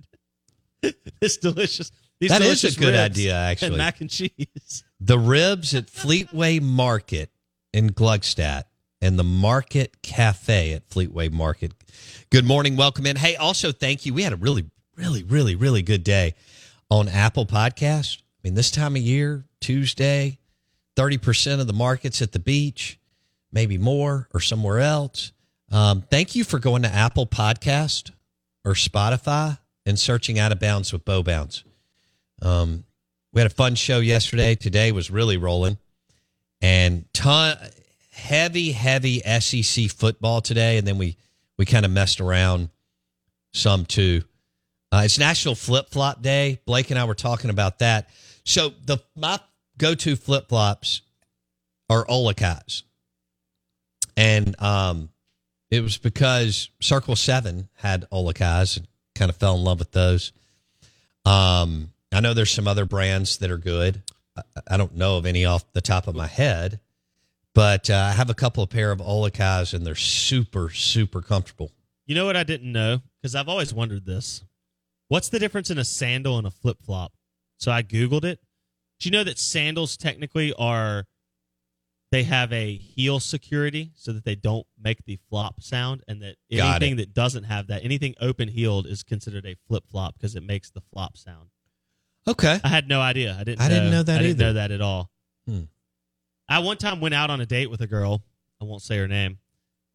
this 1.21 1.37
delicious. 1.39 1.91
These 2.21 2.31
That 2.31 2.41
is 2.43 2.47
delicious 2.61 2.77
a 2.77 2.81
good 2.81 2.95
idea, 2.95 3.35
actually. 3.35 3.69
And 3.69 3.77
mac 3.77 4.01
and 4.01 4.09
cheese. 4.11 4.85
The 4.99 5.19
ribs 5.19 5.75
at 5.75 5.87
Fleetway 5.87 6.61
Market 6.61 7.31
in 7.73 7.91
Gluckstadt 7.91 8.65
and 9.01 9.19
the 9.19 9.25
Market 9.25 10.01
Cafe 10.03 10.73
at 10.73 10.89
Fleetway 10.89 11.31
Market. 11.31 11.73
Good 12.31 12.47
morning. 12.47 12.77
Welcome 12.77 13.07
in. 13.07 13.17
Hey, 13.17 13.37
also 13.37 13.73
thank 13.73 14.07
you. 14.07 14.15
We 14.15 14.23
had 14.23 14.33
a 14.33 14.37
really, 14.37 14.71
really, 14.97 15.23
really, 15.23 15.55
really 15.55 15.83
good 15.83 16.03
day 16.03 16.35
on 16.91 17.09
Apple 17.09 17.47
Podcast. 17.47 18.19
I 18.19 18.41
mean, 18.43 18.55
this 18.55 18.71
time 18.71 18.97
of 18.97 19.03
year, 19.03 19.45
Tuesday, 19.61 20.39
30% 20.97 21.61
of 21.61 21.67
the 21.67 21.73
markets 21.73 22.23
at 22.23 22.33
the 22.33 22.39
beach, 22.39 22.99
maybe 23.53 23.77
more 23.77 24.29
or 24.33 24.41
somewhere 24.41 24.81
else. 24.81 25.33
Um, 25.71 26.03
thank 26.11 26.35
you 26.35 26.45
for 26.45 26.59
going 26.59 26.83
to 26.83 26.89
Apple 26.89 27.27
Podcast 27.27 28.13
or 28.65 28.73
Spotify 28.73 29.59
and 29.85 29.99
searching 29.99 30.39
Out 30.39 30.53
of 30.53 30.61
Bounds 30.61 30.93
with 30.93 31.05
Bo 31.05 31.23
Bounds. 31.23 31.65
Um, 32.41 32.85
we 33.37 33.41
had 33.41 33.51
a 33.51 33.55
fun 33.55 33.75
show 33.75 34.01
yesterday. 34.01 34.55
Today 34.55 34.93
was 34.93 35.11
really 35.11 35.37
rolling, 35.37 35.77
and 36.63 37.05
ton 37.13 37.59
heavy, 38.11 38.73
heavy 38.73 39.21
SEC 39.21 39.91
football 39.91 40.41
today. 40.41 40.79
And 40.79 40.89
then 40.89 40.97
we 40.97 41.19
we 41.59 41.67
kind 41.67 41.85
of 41.85 41.91
messed 41.93 42.23
around 42.23 42.71
some 43.53 43.85
too. 43.85 44.23
Uh, 44.91 45.03
it's 45.05 45.19
National 45.19 45.55
Flip 45.55 45.91
Flop 45.91 46.23
Day. 46.23 46.63
Blake 46.65 46.89
and 46.89 46.99
I 46.99 47.05
were 47.05 47.15
talking 47.15 47.51
about 47.51 47.81
that. 47.81 48.09
So 48.45 48.71
the 48.87 49.01
my 49.15 49.39
go 49.77 49.95
to 49.95 50.17
flip 50.17 50.49
flops 50.49 51.03
are 51.91 52.07
Olukais, 52.07 52.85
and 54.17 54.59
um, 54.63 55.11
it 55.71 55.83
was 55.83 55.99
because 55.99 56.71
Circle 56.81 57.17
Seven 57.17 57.69
had 57.75 58.09
Olukais 58.11 58.79
and 58.79 58.89
kind 59.15 59.29
of 59.29 59.37
fell 59.37 59.57
in 59.57 59.63
love 59.63 59.79
with 59.79 59.93
those. 59.93 60.33
Um, 61.27 61.91
I 62.17 62.21
know 62.21 62.33
there's 62.33 62.51
some 62.51 62.67
other 62.67 62.87
brands 62.87 63.37
that 63.39 63.51
are 63.51 63.59
good. 63.59 64.03
I, 64.35 64.43
I 64.71 64.77
don't 64.79 64.97
know 64.97 65.19
of 65.19 65.27
any 65.27 65.45
off 65.45 65.71
the 65.75 65.83
top 65.83 66.09
of 66.09 66.15
my 66.15 66.27
head, 66.27 66.81
but 67.55 67.91
uh, 67.91 68.09
I 68.11 68.13
have 68.13 68.31
a 68.31 68.35
couple 68.35 68.63
of 68.63 68.71
pair 68.71 68.91
of 68.91 69.01
Olukais 69.01 69.75
and 69.75 69.87
they're 69.87 69.95
super, 69.95 70.71
super 70.71 71.21
comfortable. 71.21 71.73
You 72.07 72.15
know 72.15 72.25
what 72.25 72.35
I 72.35 72.43
didn't 72.43 72.73
know? 72.73 73.03
Because 73.21 73.35
I've 73.35 73.51
always 73.51 73.75
wondered 73.75 74.07
this. 74.07 74.43
What's 75.09 75.29
the 75.29 75.39
difference 75.39 75.69
in 75.69 75.77
a 75.77 75.85
sandal 75.85 76.39
and 76.39 76.47
a 76.47 76.51
flip 76.51 76.79
flop? 76.83 77.13
So 77.59 77.71
I 77.71 77.83
Googled 77.83 78.25
it. 78.25 78.41
Do 78.99 79.11
you 79.11 79.13
know 79.13 79.25
that 79.25 79.39
sandals 79.39 79.99
technically 79.99 80.55
are 80.55 81.05
they 82.13 82.23
have 82.23 82.51
a 82.51 82.77
heel 82.77 83.21
security 83.21 83.91
so 83.95 84.15
that 84.15 84.25
they 84.25 84.37
don't 84.37 84.67
make 84.83 85.05
the 85.05 85.19
flop 85.29 85.61
sound, 85.61 86.03
and 86.09 86.23
that 86.23 86.37
Got 86.51 86.81
anything 86.81 86.95
it. 86.95 86.97
that 86.97 87.15
doesn't 87.15 87.45
have 87.45 87.67
that, 87.67 87.85
anything 87.85 88.15
open 88.23 88.49
heeled, 88.49 88.87
is 88.87 89.03
considered 89.03 89.45
a 89.45 89.57
flip 89.69 89.85
flop 89.91 90.15
because 90.15 90.35
it 90.35 90.43
makes 90.43 90.71
the 90.71 90.81
flop 90.81 91.19
sound. 91.19 91.51
Okay. 92.29 92.61
I 92.63 92.69
had 92.69 92.89
no 92.89 93.01
idea. 93.01 93.37
I 93.39 93.45
didn't. 93.45 93.61
I 93.61 93.69
didn't 93.69 93.91
know 93.91 94.03
that 94.03 94.19
I 94.19 94.23
didn't 94.23 94.31
either. 94.37 94.45
know 94.45 94.53
that 94.55 94.71
at 94.73 94.81
all. 94.81 95.11
Hmm. 95.47 95.61
I 96.49 96.59
one 96.61 96.77
time 96.77 97.01
went 97.01 97.15
out 97.15 97.31
on 97.31 97.41
a 97.41 97.47
date 97.47 97.71
with 97.71 97.81
a 97.81 97.87
girl. 97.87 98.23
I 98.61 98.65
won't 98.65 98.83
say 98.83 98.99
her 98.99 99.09
name. 99.09 99.39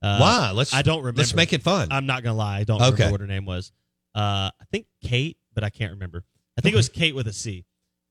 Uh, 0.02 0.18
Why? 0.18 0.52
Let's. 0.52 0.74
I 0.74 0.82
don't 0.82 1.00
remember. 1.00 1.20
Let's 1.20 1.34
make 1.36 1.54
it 1.54 1.62
fun. 1.62 1.90
I'm 1.92 2.06
not 2.06 2.24
gonna 2.24 2.38
lie. 2.38 2.60
I 2.60 2.64
don't 2.64 2.82
Okay. 2.82 2.92
remember 2.92 3.12
what 3.12 3.22
her 3.22 3.28
name 3.28 3.46
was. 3.46 3.72
Uh, 4.16 4.52
I 4.60 4.66
think 4.72 4.88
Kate, 5.04 5.38
but 5.54 5.64
I 5.64 5.70
can't 5.70 5.92
remember. 5.92 6.24
I 6.58 6.62
think 6.62 6.74
it 6.74 6.78
was 6.78 6.90
Kate 6.90 7.16
with 7.16 7.28
a 7.28 7.34
C. 7.34 7.66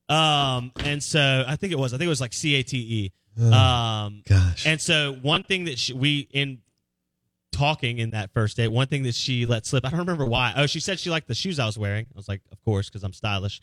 Um, 0.09 0.71
and 0.83 1.01
so 1.01 1.43
I 1.47 1.55
think 1.55 1.71
it 1.73 1.79
was. 1.79 1.93
I 1.93 1.97
think 1.97 2.07
it 2.07 2.09
was 2.09 2.21
like 2.21 2.33
C 2.33 2.55
A 2.55 2.63
T 2.63 2.77
E. 3.37 3.43
Um, 3.43 4.23
Gosh. 4.27 4.65
and 4.65 4.81
so 4.81 5.13
one 5.21 5.43
thing 5.43 5.65
that 5.65 5.79
she, 5.79 5.93
we 5.93 6.27
in 6.31 6.59
talking 7.53 7.97
in 7.99 8.09
that 8.11 8.31
first 8.33 8.57
date, 8.57 8.67
one 8.69 8.87
thing 8.87 9.03
that 9.03 9.15
she 9.15 9.45
let 9.45 9.65
slip. 9.65 9.85
I 9.85 9.89
don't 9.89 9.99
remember 9.99 10.25
why. 10.25 10.53
Oh, 10.55 10.65
she 10.65 10.79
said 10.79 10.99
she 10.99 11.09
liked 11.09 11.27
the 11.27 11.35
shoes 11.35 11.59
I 11.59 11.65
was 11.65 11.77
wearing. 11.77 12.05
I 12.13 12.17
was 12.17 12.27
like, 12.27 12.41
of 12.51 12.61
course, 12.63 12.89
because 12.89 13.03
I'm 13.03 13.13
stylish. 13.13 13.61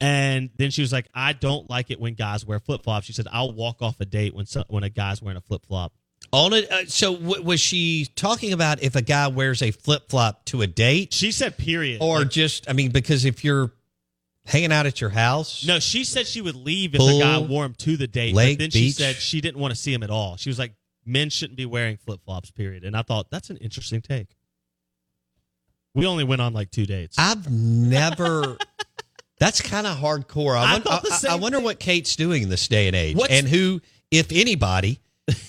And 0.00 0.48
then 0.56 0.70
she 0.70 0.80
was 0.80 0.92
like, 0.92 1.08
I 1.14 1.34
don't 1.34 1.68
like 1.68 1.90
it 1.90 2.00
when 2.00 2.14
guys 2.14 2.44
wear 2.46 2.58
flip 2.58 2.82
flops. 2.84 3.06
She 3.06 3.12
said, 3.12 3.26
I'll 3.30 3.52
walk 3.52 3.82
off 3.82 4.00
a 4.00 4.06
date 4.06 4.34
when 4.34 4.46
some, 4.46 4.64
when 4.68 4.82
a 4.82 4.88
guy's 4.88 5.20
wearing 5.20 5.36
a 5.36 5.42
flip 5.42 5.66
flop. 5.66 5.92
On 6.32 6.52
it. 6.54 6.70
Uh, 6.70 6.86
so 6.86 7.16
w- 7.16 7.42
was 7.42 7.60
she 7.60 8.06
talking 8.14 8.52
about 8.52 8.82
if 8.82 8.94
a 8.96 9.02
guy 9.02 9.28
wears 9.28 9.60
a 9.62 9.70
flip 9.72 10.08
flop 10.08 10.44
to 10.46 10.62
a 10.62 10.66
date, 10.66 11.12
She 11.12 11.32
said, 11.32 11.58
period. 11.58 11.98
or 12.00 12.20
Like, 12.20 12.30
just? 12.30 12.68
I 12.70 12.72
mean, 12.72 12.92
because 12.92 13.24
if 13.26 13.44
you're 13.44 13.72
hanging 14.46 14.72
out 14.72 14.86
at 14.86 15.00
your 15.02 15.10
house, 15.10 15.66
No, 15.66 15.78
she 15.80 16.04
said 16.04 16.26
she 16.26 16.40
would 16.40 16.54
leave 16.56 16.94
if 16.94 16.98
Pool, 17.00 17.18
the 17.18 17.24
guy 17.24 17.38
wore 17.38 17.64
him 17.66 17.74
to 17.78 17.96
the 17.98 18.06
date. 18.06 18.34
lake, 18.34 18.56
but 18.58 18.62
then 18.64 18.70
she 18.70 18.86
beach. 18.86 18.94
said 18.96 19.16
she 19.16 19.40
didn't 19.42 19.60
want 19.60 19.72
to 19.74 19.78
see 19.80 19.92
him 19.92 20.02
at 20.02 20.10
all. 20.10 20.36
She 20.36 20.48
was 20.48 20.58
like, 20.58 20.72
men 21.04 21.28
shouldn't 21.30 21.56
be 21.58 21.66
wearing 21.66 21.96
flip 21.98 22.20
flops, 22.24 22.50
period. 22.50 22.84
And 22.84 22.96
I 22.96 23.02
thought, 23.02 23.30
that's 23.30 23.50
an 23.50 23.56
interesting 23.58 24.00
take. 24.00 24.28
We 25.94 26.06
only 26.06 26.24
went 26.24 26.40
on 26.40 26.52
like 26.52 26.70
two 26.70 26.86
dates. 26.86 27.16
I've 27.18 27.50
never. 27.50 28.56
That's 29.40 29.60
kind 29.60 29.86
of 29.86 29.96
hardcore. 29.98 30.56
I, 30.56 30.62
I 30.64 30.72
won- 30.74 30.82
thought 30.82 31.02
the 31.02 31.26
I- 31.28 31.32
I 31.32 31.34
wonder 31.36 31.58
thing. 31.58 31.64
what 31.64 31.80
Kate's 31.80 32.14
doing 32.14 32.42
in 32.44 32.48
this 32.48 32.68
day 32.68 32.86
and 32.86 32.94
age, 32.94 33.16
What's- 33.16 33.32
and 33.32 33.48
who, 33.48 33.80
if 34.12 34.30
anybody, 34.30 35.00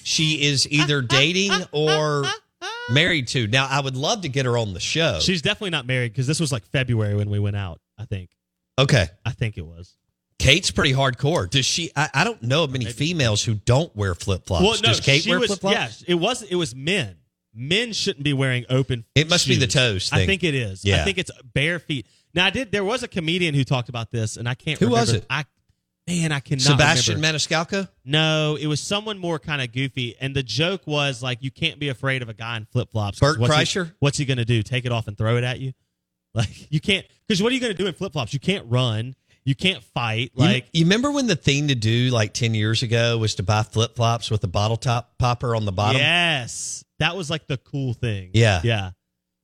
she 0.04 0.42
is 0.44 0.68
either 0.72 1.02
dating 1.04 1.52
or 1.72 2.24
married 2.90 3.28
to. 3.30 3.48
Now, 3.48 3.68
I 3.70 3.80
would 3.82 3.96
love 3.96 4.22
to 4.22 4.30
get 4.30 4.46
her 4.46 4.58
on 4.58 4.74
the 4.74 4.80
show. 4.80 5.20
She's 5.20 5.42
definitely 5.42 5.72
not 5.72 5.86
married 5.86 6.14
because 6.14 6.26
this 6.28 6.40
was 6.40 6.52
like 6.52 6.66
February 6.68 7.16
when 7.16 7.30
we 7.30 7.40
went 7.40 7.56
out, 7.58 7.80
I 8.00 8.06
think. 8.06 8.30
okay. 8.80 9.08
I 9.26 9.32
think 9.32 9.58
it 9.58 9.66
was. 9.66 9.96
Kate's 10.40 10.72
pretty 10.72 10.94
hardcore. 10.94 11.48
Does 11.48 11.68
she? 11.68 11.92
I, 11.96 12.10
I 12.16 12.24
don't 12.24 12.42
know 12.42 12.64
of 12.64 12.72
many 12.72 12.86
females 12.86 13.44
who 13.44 13.54
don't 13.54 13.96
wear 13.96 14.16
flip 14.16 14.48
flops. 14.48 14.64
well, 14.64 14.74
no, 14.74 14.90
Does 14.90 15.00
Kate 15.00 15.28
wear 15.28 15.40
flip 15.40 15.60
flops? 15.60 16.04
Yeah, 16.08 16.14
it 16.14 16.16
was. 16.16 16.42
It 16.42 16.56
was 16.56 16.74
men. 16.74 17.18
Men 17.54 17.94
shouldn't 17.94 18.24
be 18.24 18.34
wearing 18.34 18.66
open. 18.70 19.06
It 19.14 19.30
must 19.30 19.48
be 19.48 19.56
the 19.56 19.66
shoes. 19.66 20.10
toes 20.10 20.10
I 20.14 20.26
think 20.26 20.44
it 20.44 20.56
is. 20.56 20.84
Yeah. 20.86 21.02
I 21.02 21.04
think 21.04 21.18
it's 21.20 21.30
bare 21.54 21.78
feet. 21.80 22.08
Now 22.34 22.46
I 22.46 22.50
did. 22.50 22.72
There 22.72 22.84
was 22.84 23.04
a 23.04 23.08
comedian 23.08 23.54
who 23.56 23.64
talked 23.64 23.90
about 23.90 24.12
this, 24.12 24.38
and 24.38 24.48
I 24.48 24.54
can't. 24.54 24.80
Who 24.80 24.86
remember. 24.86 25.02
was 25.02 25.14
it? 25.14 25.26
I 25.30 25.46
man, 26.08 26.32
I 26.32 26.40
cannot. 26.40 26.62
Sebastian 26.62 27.16
remember. 27.16 27.38
Maniscalco. 27.40 27.90
No, 28.06 28.58
it 28.60 28.68
was 28.68 28.80
someone 28.80 29.18
more 29.18 29.40
kind 29.40 29.62
of 29.62 29.72
goofy, 29.72 30.16
and 30.20 30.36
the 30.36 30.44
joke 30.44 30.82
was 30.86 31.22
like, 31.22 31.44
you 31.44 31.52
can't 31.52 31.80
be 31.80 31.90
afraid 31.90 32.22
of 32.22 32.30
a 32.30 32.34
guy 32.34 32.58
in 32.58 32.66
flip 32.66 32.92
flops. 32.92 33.20
Bert 33.20 33.40
what's 33.40 33.54
he- 33.54 33.62
Kreischer? 33.62 33.94
what's 34.00 34.18
he 34.18 34.26
going 34.26 34.38
to 34.38 34.46
do? 34.46 34.64
Take 34.64 34.86
it 34.86 34.92
off 34.92 35.08
and 35.08 35.18
throw 35.18 35.38
it 35.38 35.44
at 35.44 35.60
you? 35.60 35.74
Like 36.34 36.72
you 36.72 36.80
can't 36.80 37.06
because 37.28 37.44
what 37.44 37.52
are 37.52 37.56
you 37.56 37.60
going 37.60 37.74
to 37.76 37.78
do 37.78 37.88
in 37.88 37.94
flip 37.94 38.14
flops? 38.14 38.34
You 38.34 38.40
can't 38.40 38.66
run. 38.70 39.16
You 39.44 39.54
can't 39.54 39.84
fight. 39.84 40.32
You- 40.36 40.46
Like 40.46 40.66
you, 40.72 40.86
remember 40.86 41.12
when 41.12 41.28
the 41.28 41.36
thing 41.36 41.68
to 41.68 41.76
do 41.76 42.10
like 42.10 42.32
ten 42.32 42.54
years 42.54 42.84
ago 42.84 43.18
was 43.18 43.36
to 43.36 43.44
buy 43.44 43.64
flip 43.64 43.98
flops 43.98 44.32
with 44.32 44.42
a 44.46 44.48
bottle 44.48 44.78
top 44.78 45.18
popper 45.20 45.58
on 45.58 45.66
the 45.66 45.74
bottom? 45.74 46.00
yes, 46.00 46.86
that 47.00 47.18
was 47.18 47.30
like 47.30 47.48
the 47.48 47.58
cool 47.58 47.94
thing. 47.94 48.30
Yeah. 48.34 48.62
yeah. 48.64 48.92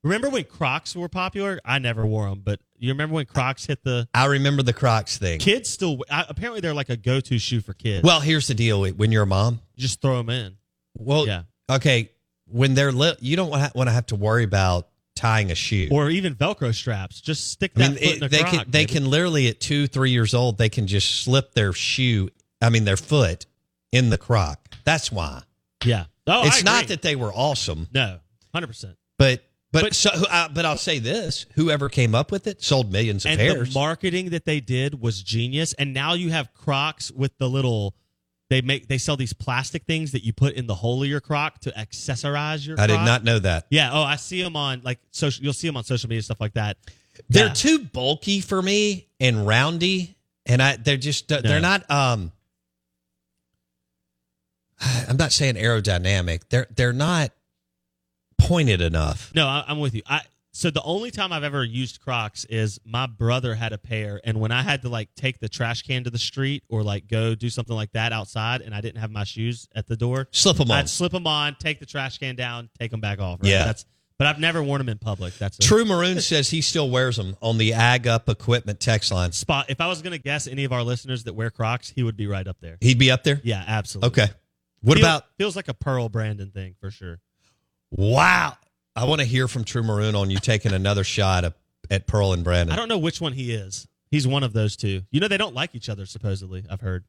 Remember 0.02 0.30
when 0.30 0.46
Crocs 0.46 0.96
were 0.96 1.10
popular? 1.10 1.60
I 1.66 1.80
never 1.80 2.06
wore 2.06 2.30
them, 2.30 2.42
but 2.46 2.62
you 2.80 2.90
remember 2.92 3.16
when 3.16 3.26
Crocs 3.26 3.66
hit 3.66 3.84
the 3.84 4.08
I 4.14 4.26
remember 4.26 4.64
the 4.64 4.74
Crocs 4.74 5.18
thing. 5.18 5.40
kids? 5.40 5.70
Still, 5.70 6.04
I, 6.10 6.26
apparently 6.30 6.62
they're 6.62 6.74
like 6.74 6.90
a 6.90 6.98
go-to 6.98 7.38
shoe 7.40 7.62
for 7.62 7.74
kids. 7.74 8.04
Well, 8.04 8.20
here's 8.20 8.48
the 8.48 8.54
deal: 8.54 8.86
when 8.86 9.12
you're 9.12 9.24
a 9.24 9.28
mom, 9.28 9.62
just 9.78 10.02
throw 10.02 10.18
them 10.18 10.30
in. 10.30 10.58
well, 10.98 11.26
Yeah. 11.28 11.44
okay, 11.70 12.12
when 12.46 12.74
they're 12.76 12.92
li- 12.92 13.16
you 13.20 13.36
don't 13.36 13.50
want 13.50 13.88
to 13.88 13.92
have 13.92 14.06
to 14.08 14.16
worry 14.16 14.44
about 14.44 14.88
tying 15.16 15.50
a 15.52 15.56
shoe. 15.56 15.88
Or 15.92 16.10
even 16.12 16.36
Velcro 16.36 16.74
straps. 16.76 17.20
Just 17.22 17.50
stick 17.52 17.72
I 17.76 17.80
that 17.80 17.90
mean, 17.90 17.98
foot 17.98 18.18
in 18.18 18.24
a 18.24 18.26
it, 18.28 18.32
they 18.32 18.40
Croc, 18.40 18.52
can 18.54 18.72
they 18.72 18.86
can 18.86 19.10
literally 19.10 19.48
at 19.48 19.60
two 19.60 19.88
three 19.88 20.12
years 20.12 20.34
old 20.34 20.58
they 20.60 20.70
can 20.70 20.86
just 20.88 21.22
slip 21.24 21.54
their 21.54 21.74
shoe. 21.74 22.30
I 22.62 22.70
mean, 22.70 22.86
their 22.86 22.98
foot 22.98 23.46
in 23.92 24.10
the 24.12 24.18
Croc. 24.18 24.60
That's 24.84 25.12
why. 25.12 25.42
Yeah. 25.84 26.06
Oh, 26.28 26.46
it's 26.46 26.60
I 26.60 26.64
not 26.64 26.88
that 26.88 27.02
they 27.02 27.16
were 27.16 27.32
awesome, 27.34 27.88
No, 27.94 28.20
hundred 28.54 28.68
percent. 28.68 28.98
but 29.18 29.44
but, 29.72 29.84
But- 29.84 29.96
so 29.96 30.10
uh, 30.30 30.48
but 30.50 30.66
I'll 30.66 30.78
say 30.78 31.00
this: 31.00 31.46
whoever 31.56 31.90
came 31.90 32.16
up 32.16 32.32
with 32.32 32.48
it 32.48 32.64
sold 32.64 32.92
millions 32.92 33.26
of 33.26 33.32
And 33.32 33.40
pairs. 33.40 33.74
the 33.74 33.80
marketing 33.80 34.30
that 34.30 34.46
they 34.46 34.60
did 34.60 35.02
was 35.02 35.22
genius. 35.22 35.74
And 35.74 35.94
now 35.94 36.14
you 36.14 36.30
have 36.32 36.54
Crocs 36.54 37.12
with 37.12 37.38
the 37.38 37.50
little. 37.50 37.96
They 38.50 38.62
make 38.62 38.88
they 38.88 38.98
sell 38.98 39.18
these 39.18 39.34
plastic 39.34 39.84
things 39.84 40.14
that 40.14 40.24
you 40.24 40.32
put 40.32 40.54
in 40.54 40.68
the 40.68 40.76
hole 40.76 41.04
of 41.04 41.10
your 41.10 41.20
Croc 41.20 41.60
to 41.62 41.72
accessorize 41.72 42.66
your. 42.66 42.80
I 42.80 42.88
did 42.88 42.94
not 43.02 43.26
know 43.26 43.40
that. 43.40 43.68
Yeah. 43.70 43.90
Oh, 43.92 44.02
I 44.04 44.16
see 44.16 44.42
them 44.42 44.56
on 44.56 44.82
like 44.86 45.00
social. 45.12 45.44
You'll 45.44 45.52
see 45.54 45.68
them 45.68 45.76
on 45.76 45.84
social 45.84 46.08
media 46.08 46.22
stuff 46.22 46.40
like 46.40 46.54
that. 46.54 46.78
They're 47.28 47.48
Yeah. 47.48 47.54
too 47.54 47.80
bulky 47.80 48.40
for 48.40 48.62
me 48.62 49.08
and 49.20 49.46
roundy, 49.46 50.16
and 50.46 50.62
I 50.62 50.78
they're 50.78 50.96
just 50.96 51.28
they're 51.28 51.42
No. 51.44 51.60
not. 51.60 51.92
Um, 51.92 52.32
I'm 55.10 55.18
not 55.18 55.32
saying 55.32 55.56
aerodynamic. 55.56 56.44
They're 56.50 56.68
they're 56.76 56.94
not 56.94 57.32
pointed 58.38 58.82
enough. 58.82 59.32
No, 59.36 59.48
I, 59.48 59.64
I'm 59.68 59.80
with 59.80 59.94
you. 59.96 60.02
I 60.08 60.22
so 60.52 60.72
the 60.72 60.82
only 60.82 61.12
time 61.12 61.32
I've 61.32 61.44
ever 61.44 61.64
used 61.64 62.02
Crocs 62.02 62.44
is 62.46 62.80
my 62.84 63.06
brother 63.06 63.54
had 63.54 63.74
a 63.74 63.78
pair, 63.78 64.20
and 64.24 64.40
when 64.40 64.52
I 64.52 64.64
had 64.64 64.82
to 64.84 64.90
like 64.90 65.10
take 65.16 65.40
the 65.40 65.48
trash 65.50 65.84
can 65.84 66.04
to 66.06 66.10
the 66.10 66.18
street 66.18 66.64
or 66.70 66.82
like 66.84 67.08
go 67.08 67.36
do 67.36 67.50
something 67.50 67.76
like 67.76 67.92
that 67.92 68.12
outside, 68.12 68.62
and 68.62 68.74
I 68.74 68.82
didn't 68.82 69.00
have 69.00 69.12
my 69.12 69.24
shoes 69.24 69.68
at 69.76 69.86
the 69.88 69.96
door, 69.96 70.28
Slip 70.32 70.58
them 70.58 70.72
on. 70.72 70.78
I'd 70.80 70.90
slip 70.90 71.12
them 71.12 71.28
on, 71.28 71.56
take 71.60 71.80
the 71.80 71.86
trash 71.86 72.18
can 72.18 72.36
down, 72.36 72.70
take 72.80 72.90
them 72.92 73.02
back 73.02 73.20
off. 73.20 73.40
right? 73.44 73.52
Yeah. 73.52 73.66
that's. 73.66 73.86
But 74.20 74.26
I've 74.26 74.40
never 74.40 74.64
worn 74.64 74.80
them 74.80 74.90
in 74.90 74.98
public. 74.98 75.38
That's 75.38 75.60
True 75.60 75.86
Maroon 75.86 76.20
says 76.22 76.50
he 76.50 76.62
still 76.62 76.90
wears 76.90 77.18
them 77.18 77.38
on 77.40 77.60
the 77.60 77.74
Ag 77.74 78.08
Up 78.08 78.28
Equipment 78.30 78.80
text 78.80 79.12
line. 79.12 79.32
spot. 79.32 79.68
If 79.70 79.80
I 79.80 79.86
was 79.86 80.02
gonna 80.02 80.18
guess 80.18 80.48
any 80.48 80.64
of 80.64 80.72
our 80.74 80.82
listeners 80.82 81.26
that 81.26 81.36
wear 81.36 81.52
Crocs, 81.52 81.92
he 81.92 82.02
would 82.02 82.18
be 82.18 82.26
right 82.26 82.48
up 82.48 82.58
there. 82.60 82.78
He'd 82.82 82.98
be 82.98 83.12
up 83.12 83.24
there. 83.24 83.40
Yeah, 83.44 83.64
absolutely. 83.68 84.24
Okay. 84.24 84.34
What 84.82 84.98
Feel- 84.98 85.06
about? 85.06 85.26
feels 85.38 85.56
like 85.56 85.68
a 85.68 85.76
Pearl 85.76 86.10
Brandon 86.10 86.50
thing 86.50 86.74
for 86.82 86.90
sure. 86.90 87.20
Wow. 87.92 88.58
I 88.96 89.06
want 89.06 89.22
to 89.22 89.26
hear 89.26 89.48
from 89.48 89.64
True 89.64 89.84
Maroon 89.84 90.16
on 90.16 90.30
you 90.30 90.40
taking 90.40 90.74
another 90.74 91.04
shot 91.04 91.46
at, 91.46 91.54
at 91.92 92.08
Pearl 92.08 92.34
and 92.34 92.44
Brandon. 92.44 92.74
I 92.74 92.76
don't 92.76 92.90
know 92.90 92.98
which 92.98 93.22
one 93.22 93.34
he 93.34 93.54
is. 93.54 93.88
He's 94.10 94.28
one 94.28 94.44
of 94.44 94.54
those 94.54 94.76
two. 94.76 95.02
You 95.12 95.20
know 95.20 95.28
they 95.28 95.38
don't 95.38 95.54
like 95.54 95.76
each 95.76 95.90
other 95.90 96.06
supposedly. 96.06 96.64
I've 96.70 96.82
heard. 96.82 97.04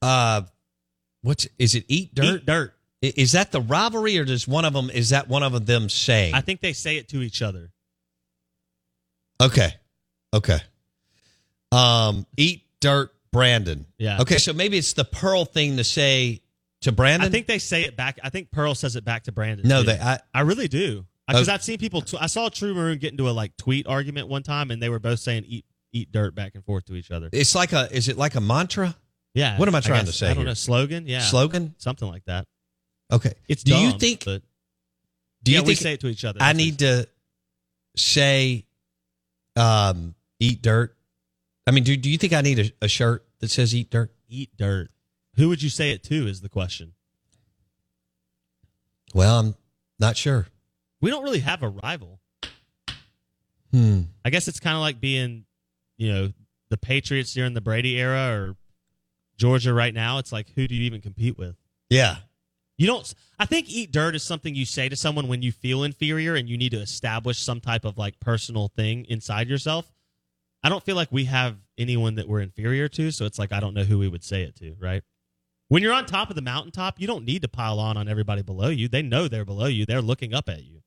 Uh, 0.00 0.42
what's 1.22 1.46
is 1.58 1.74
it? 1.74 1.84
Eat 1.88 2.14
dirt. 2.14 2.24
Eat 2.24 2.46
dirt. 2.46 2.74
Is 3.02 3.32
that 3.32 3.50
the 3.50 3.60
rivalry, 3.60 4.18
or 4.18 4.24
does 4.24 4.46
one 4.46 4.64
of 4.64 4.72
them? 4.72 4.90
Is 4.90 5.10
that 5.10 5.28
one 5.28 5.42
of 5.42 5.66
them 5.66 5.88
say? 5.88 6.32
I 6.34 6.42
think 6.42 6.60
they 6.60 6.72
say 6.72 6.96
it 6.96 7.08
to 7.08 7.22
each 7.22 7.42
other. 7.42 7.70
Okay. 9.40 9.74
Okay. 10.34 10.58
Um, 11.72 12.26
eat 12.36 12.62
dirt, 12.80 13.12
Brandon. 13.32 13.86
Yeah. 13.98 14.20
Okay, 14.20 14.38
so 14.38 14.52
maybe 14.52 14.76
it's 14.76 14.92
the 14.92 15.04
Pearl 15.04 15.44
thing 15.44 15.76
to 15.78 15.84
say 15.84 16.42
to 16.82 16.92
Brandon. 16.92 17.26
I 17.26 17.30
think 17.30 17.46
they 17.46 17.58
say 17.58 17.82
it 17.84 17.96
back. 17.96 18.18
I 18.22 18.30
think 18.30 18.50
Pearl 18.50 18.74
says 18.74 18.96
it 18.96 19.04
back 19.04 19.24
to 19.24 19.32
Brandon. 19.32 19.66
no, 19.68 19.80
too. 19.82 19.86
they. 19.86 19.98
I, 20.00 20.18
I 20.34 20.40
really 20.42 20.68
do 20.68 21.06
because 21.28 21.48
Oh. 21.48 21.52
I've 21.54 21.62
seen 21.62 21.78
people. 21.78 22.00
T- 22.02 22.16
I 22.20 22.26
saw 22.26 22.48
True 22.48 22.74
Maroon 22.74 22.98
get 22.98 23.10
into 23.12 23.28
a 23.28 23.32
like 23.32 23.56
tweet 23.56 23.86
argument 23.86 24.28
one 24.28 24.42
time, 24.42 24.70
and 24.70 24.82
they 24.82 24.88
were 24.88 24.98
both 24.98 25.18
saying 25.20 25.44
"eat 25.46 25.64
eat 25.92 26.10
dirt" 26.12 26.34
back 26.34 26.54
and 26.54 26.64
forth 26.64 26.86
to 26.86 26.94
each 26.94 27.10
other. 27.10 27.28
it's 27.32 27.54
like 27.54 27.72
a. 27.72 27.88
Is 27.94 28.08
it 28.08 28.16
like 28.16 28.34
a 28.34 28.40
mantra? 28.40 28.96
Yeah. 29.34 29.56
What 29.58 29.68
am 29.68 29.74
I 29.74 29.80
trying 29.80 30.00
guess. 30.06 30.12
to 30.12 30.18
say 30.18 30.26
I 30.26 30.28
don't 30.30 30.38
here? 30.38 30.46
know. 30.46 30.54
Slogan. 30.54 31.06
Yeah. 31.06 31.20
Slogan. 31.20 31.74
Something 31.78 32.08
like 32.08 32.24
that. 32.24 32.46
Okay. 33.12 33.34
It's 33.48 33.62
Do 33.62 33.76
you 33.76 33.92
think? 33.92 34.24
But 34.24 34.42
Do 35.42 35.52
you 35.52 35.58
yeah, 35.58 35.64
we 35.64 35.74
say 35.74 35.92
it 35.94 36.00
to 36.00 36.08
each 36.08 36.24
other. 36.24 36.38
I 36.42 36.52
need 36.52 36.78
to 36.80 37.06
say, 37.96 38.66
um, 39.56 40.14
eat 40.38 40.62
dirt? 40.62 40.96
I 41.66 41.70
mean, 41.72 41.84
do 41.84 41.96
do 41.96 42.10
you 42.10 42.18
think 42.18 42.32
I 42.32 42.40
need 42.40 42.58
a, 42.80 42.84
a 42.86 42.88
shirt 42.88 43.26
that 43.40 43.50
says 43.50 43.74
eat 43.74 43.90
dirt? 43.90 44.12
eat 44.28 44.50
dirt. 44.56 44.90
Who 45.40 45.48
would 45.48 45.62
you 45.62 45.70
say 45.70 45.90
it 45.90 46.02
to? 46.04 46.26
Is 46.26 46.42
the 46.42 46.50
question. 46.50 46.92
Well, 49.14 49.38
I'm 49.38 49.54
not 49.98 50.18
sure. 50.18 50.48
We 51.00 51.10
don't 51.10 51.24
really 51.24 51.38
have 51.38 51.62
a 51.62 51.68
rival. 51.70 52.20
Hmm. 53.72 54.02
I 54.22 54.28
guess 54.28 54.48
it's 54.48 54.60
kind 54.60 54.76
of 54.76 54.82
like 54.82 55.00
being, 55.00 55.46
you 55.96 56.12
know, 56.12 56.32
the 56.68 56.76
Patriots 56.76 57.32
during 57.32 57.54
the 57.54 57.62
Brady 57.62 57.98
era 57.98 58.36
or 58.36 58.56
Georgia 59.38 59.72
right 59.72 59.94
now. 59.94 60.18
It's 60.18 60.30
like, 60.30 60.50
who 60.54 60.68
do 60.68 60.74
you 60.74 60.82
even 60.82 61.00
compete 61.00 61.38
with? 61.38 61.56
Yeah. 61.88 62.16
You 62.76 62.86
don't. 62.86 63.14
I 63.38 63.46
think 63.46 63.70
eat 63.70 63.92
dirt 63.92 64.14
is 64.14 64.22
something 64.22 64.54
you 64.54 64.66
say 64.66 64.90
to 64.90 64.96
someone 64.96 65.26
when 65.26 65.40
you 65.40 65.52
feel 65.52 65.84
inferior 65.84 66.34
and 66.34 66.50
you 66.50 66.58
need 66.58 66.72
to 66.72 66.80
establish 66.80 67.38
some 67.38 67.60
type 67.62 67.86
of 67.86 67.96
like 67.96 68.20
personal 68.20 68.68
thing 68.68 69.06
inside 69.08 69.48
yourself. 69.48 69.90
I 70.62 70.68
don't 70.68 70.84
feel 70.84 70.96
like 70.96 71.10
we 71.10 71.24
have 71.24 71.56
anyone 71.78 72.16
that 72.16 72.28
we're 72.28 72.40
inferior 72.40 72.88
to, 72.88 73.10
so 73.10 73.24
it's 73.24 73.38
like 73.38 73.52
I 73.52 73.60
don't 73.60 73.72
know 73.72 73.84
who 73.84 73.98
we 73.98 74.08
would 74.08 74.22
say 74.22 74.42
it 74.42 74.56
to, 74.56 74.76
right? 74.78 75.02
When 75.70 75.84
you're 75.84 75.92
on 75.92 76.04
top 76.04 76.30
of 76.30 76.34
the 76.36 76.42
mountaintop, 76.42 77.00
you 77.00 77.06
don't 77.06 77.24
need 77.24 77.42
to 77.42 77.48
pile 77.48 77.78
on 77.78 77.96
on 77.96 78.08
everybody 78.08 78.42
below 78.42 78.70
you. 78.70 78.88
They 78.88 79.02
know 79.02 79.28
they're 79.28 79.44
below 79.44 79.66
you. 79.66 79.86
They're 79.86 80.02
looking 80.02 80.34
up 80.34 80.48
at 80.48 80.64
you. 80.64 80.82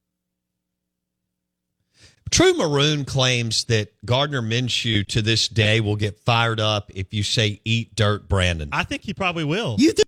True 2.32 2.54
Maroon 2.54 3.06
claims 3.06 3.64
that 3.66 3.94
Gardner 4.06 4.42
Minshew 4.42 5.08
to 5.08 5.22
this 5.22 5.48
day 5.48 5.80
will 5.80 5.96
get 5.96 6.20
fired 6.20 6.60
up 6.60 6.92
if 6.94 7.14
you 7.14 7.24
say 7.24 7.62
"eat 7.64 7.96
dirt, 7.96 8.28
Brandon." 8.28 8.70
I 8.74 8.84
think 8.84 9.04
he 9.04 9.14
probably 9.14 9.46
will. 9.46 9.78
you 9.80 9.94
do, 9.94 10.04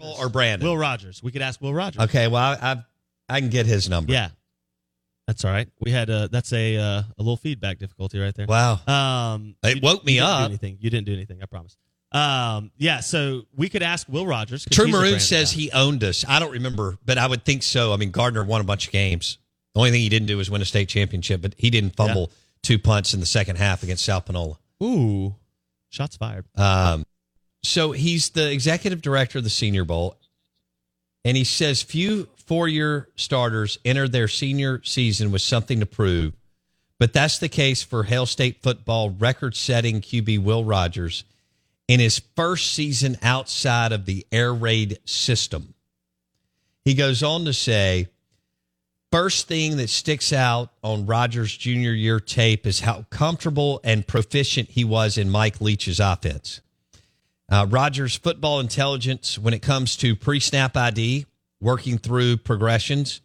or 0.00 0.28
Brandon? 0.28 0.66
Will 0.66 0.76
Rogers. 0.76 1.22
We 1.22 1.30
could 1.30 1.42
ask 1.42 1.60
Will 1.60 1.72
Rogers. 1.74 2.02
Okay, 2.04 2.26
well, 2.26 2.42
I, 2.60 2.72
I 2.72 2.84
I 3.28 3.40
can 3.40 3.48
get 3.50 3.66
his 3.66 3.88
number. 3.88 4.12
Yeah, 4.12 4.30
that's 5.28 5.44
all 5.44 5.52
right. 5.52 5.68
We 5.80 5.92
had 5.92 6.10
a 6.10 6.26
that's 6.28 6.52
a 6.52 6.76
uh, 6.78 7.02
a 7.16 7.22
little 7.22 7.36
feedback 7.36 7.78
difficulty 7.78 8.18
right 8.18 8.34
there. 8.34 8.46
Wow. 8.48 8.80
Um, 8.88 9.54
It 9.62 9.82
woke 9.82 10.04
me 10.04 10.14
you 10.14 10.20
didn't 10.20 10.30
do 10.30 10.42
up. 10.42 10.48
anything. 10.48 10.78
You 10.80 10.90
didn't 10.90 11.06
do 11.06 11.12
anything. 11.12 11.40
I 11.42 11.46
promise. 11.46 11.76
Um, 12.14 12.70
yeah. 12.78 13.00
So 13.00 13.42
we 13.56 13.68
could 13.68 13.82
ask 13.82 14.08
Will 14.08 14.26
Rogers. 14.26 14.66
True 14.70 14.86
Maroon 14.86 15.18
says 15.18 15.52
guy. 15.52 15.60
he 15.62 15.72
owned 15.72 16.04
us. 16.04 16.24
I 16.26 16.38
don't 16.38 16.52
remember, 16.52 16.96
but 17.04 17.18
I 17.18 17.26
would 17.26 17.44
think 17.44 17.64
so. 17.64 17.92
I 17.92 17.96
mean, 17.96 18.12
Gardner 18.12 18.44
won 18.44 18.60
a 18.60 18.64
bunch 18.64 18.86
of 18.86 18.92
games. 18.92 19.38
The 19.74 19.80
only 19.80 19.90
thing 19.90 20.00
he 20.00 20.08
didn't 20.08 20.28
do 20.28 20.36
was 20.36 20.48
win 20.48 20.62
a 20.62 20.64
state 20.64 20.88
championship, 20.88 21.42
but 21.42 21.54
he 21.58 21.68
didn't 21.70 21.96
fumble 21.96 22.30
two 22.62 22.78
punts 22.78 23.12
in 23.12 23.20
the 23.20 23.26
second 23.26 23.56
half 23.56 23.82
against 23.82 24.04
South 24.04 24.26
Panola. 24.26 24.56
Ooh, 24.80 25.34
shots 25.90 26.16
fired. 26.16 26.44
Um, 26.56 27.04
so 27.64 27.90
he's 27.90 28.30
the 28.30 28.52
executive 28.52 29.02
director 29.02 29.38
of 29.38 29.44
the 29.44 29.50
Senior 29.50 29.84
Bowl, 29.84 30.16
and 31.24 31.36
he 31.36 31.42
says 31.42 31.82
few 31.82 32.28
four-year 32.46 33.08
starters 33.16 33.78
enter 33.84 34.06
their 34.06 34.28
senior 34.28 34.80
season 34.84 35.32
with 35.32 35.42
something 35.42 35.80
to 35.80 35.86
prove, 35.86 36.34
but 37.00 37.12
that's 37.12 37.38
the 37.38 37.48
case 37.48 37.82
for 37.82 38.04
Hail 38.04 38.26
State 38.26 38.62
football 38.62 39.10
record-setting 39.10 40.00
QB 40.02 40.44
Will 40.44 40.64
Rogers 40.64 41.24
in 41.88 42.00
his 42.00 42.20
first 42.34 42.72
season 42.72 43.16
outside 43.22 43.92
of 43.92 44.06
the 44.06 44.26
air 44.32 44.52
raid 44.54 44.98
system. 45.04 45.74
He 46.84 46.94
goes 46.94 47.22
on 47.22 47.44
to 47.44 47.52
say, 47.52 48.08
first 49.10 49.48
thing 49.48 49.76
that 49.76 49.90
sticks 49.90 50.32
out 50.32 50.70
on 50.82 51.06
Rogers' 51.06 51.56
junior 51.56 51.92
year 51.92 52.20
tape 52.20 52.66
is 52.66 52.80
how 52.80 53.06
comfortable 53.10 53.80
and 53.84 54.06
proficient 54.06 54.70
he 54.70 54.84
was 54.84 55.16
in 55.16 55.30
Mike 55.30 55.60
Leach's 55.60 56.00
offense. 56.00 56.60
Uh, 57.48 57.66
Rogers' 57.68 58.16
football 58.16 58.60
intelligence 58.60 59.38
when 59.38 59.54
it 59.54 59.62
comes 59.62 59.96
to 59.98 60.16
pre 60.16 60.40
snap 60.40 60.76
ID, 60.76 61.26
working 61.60 61.98
through 61.98 62.38
progressions, 62.38 63.20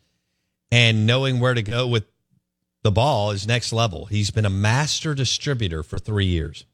and 0.72 1.06
knowing 1.06 1.39
where 1.39 1.54
to 1.54 1.63
go 1.63 1.88
with 1.88 2.06
the 2.84 2.92
ball 2.92 3.32
is 3.32 3.48
next 3.48 3.74
level. 3.74 4.06
He's 4.06 4.32
been 4.32 4.46
a 4.46 4.50
master 4.50 5.13
distributor 5.13 5.84
for 5.84 5.98
three 5.98 6.25
years. 6.25 6.66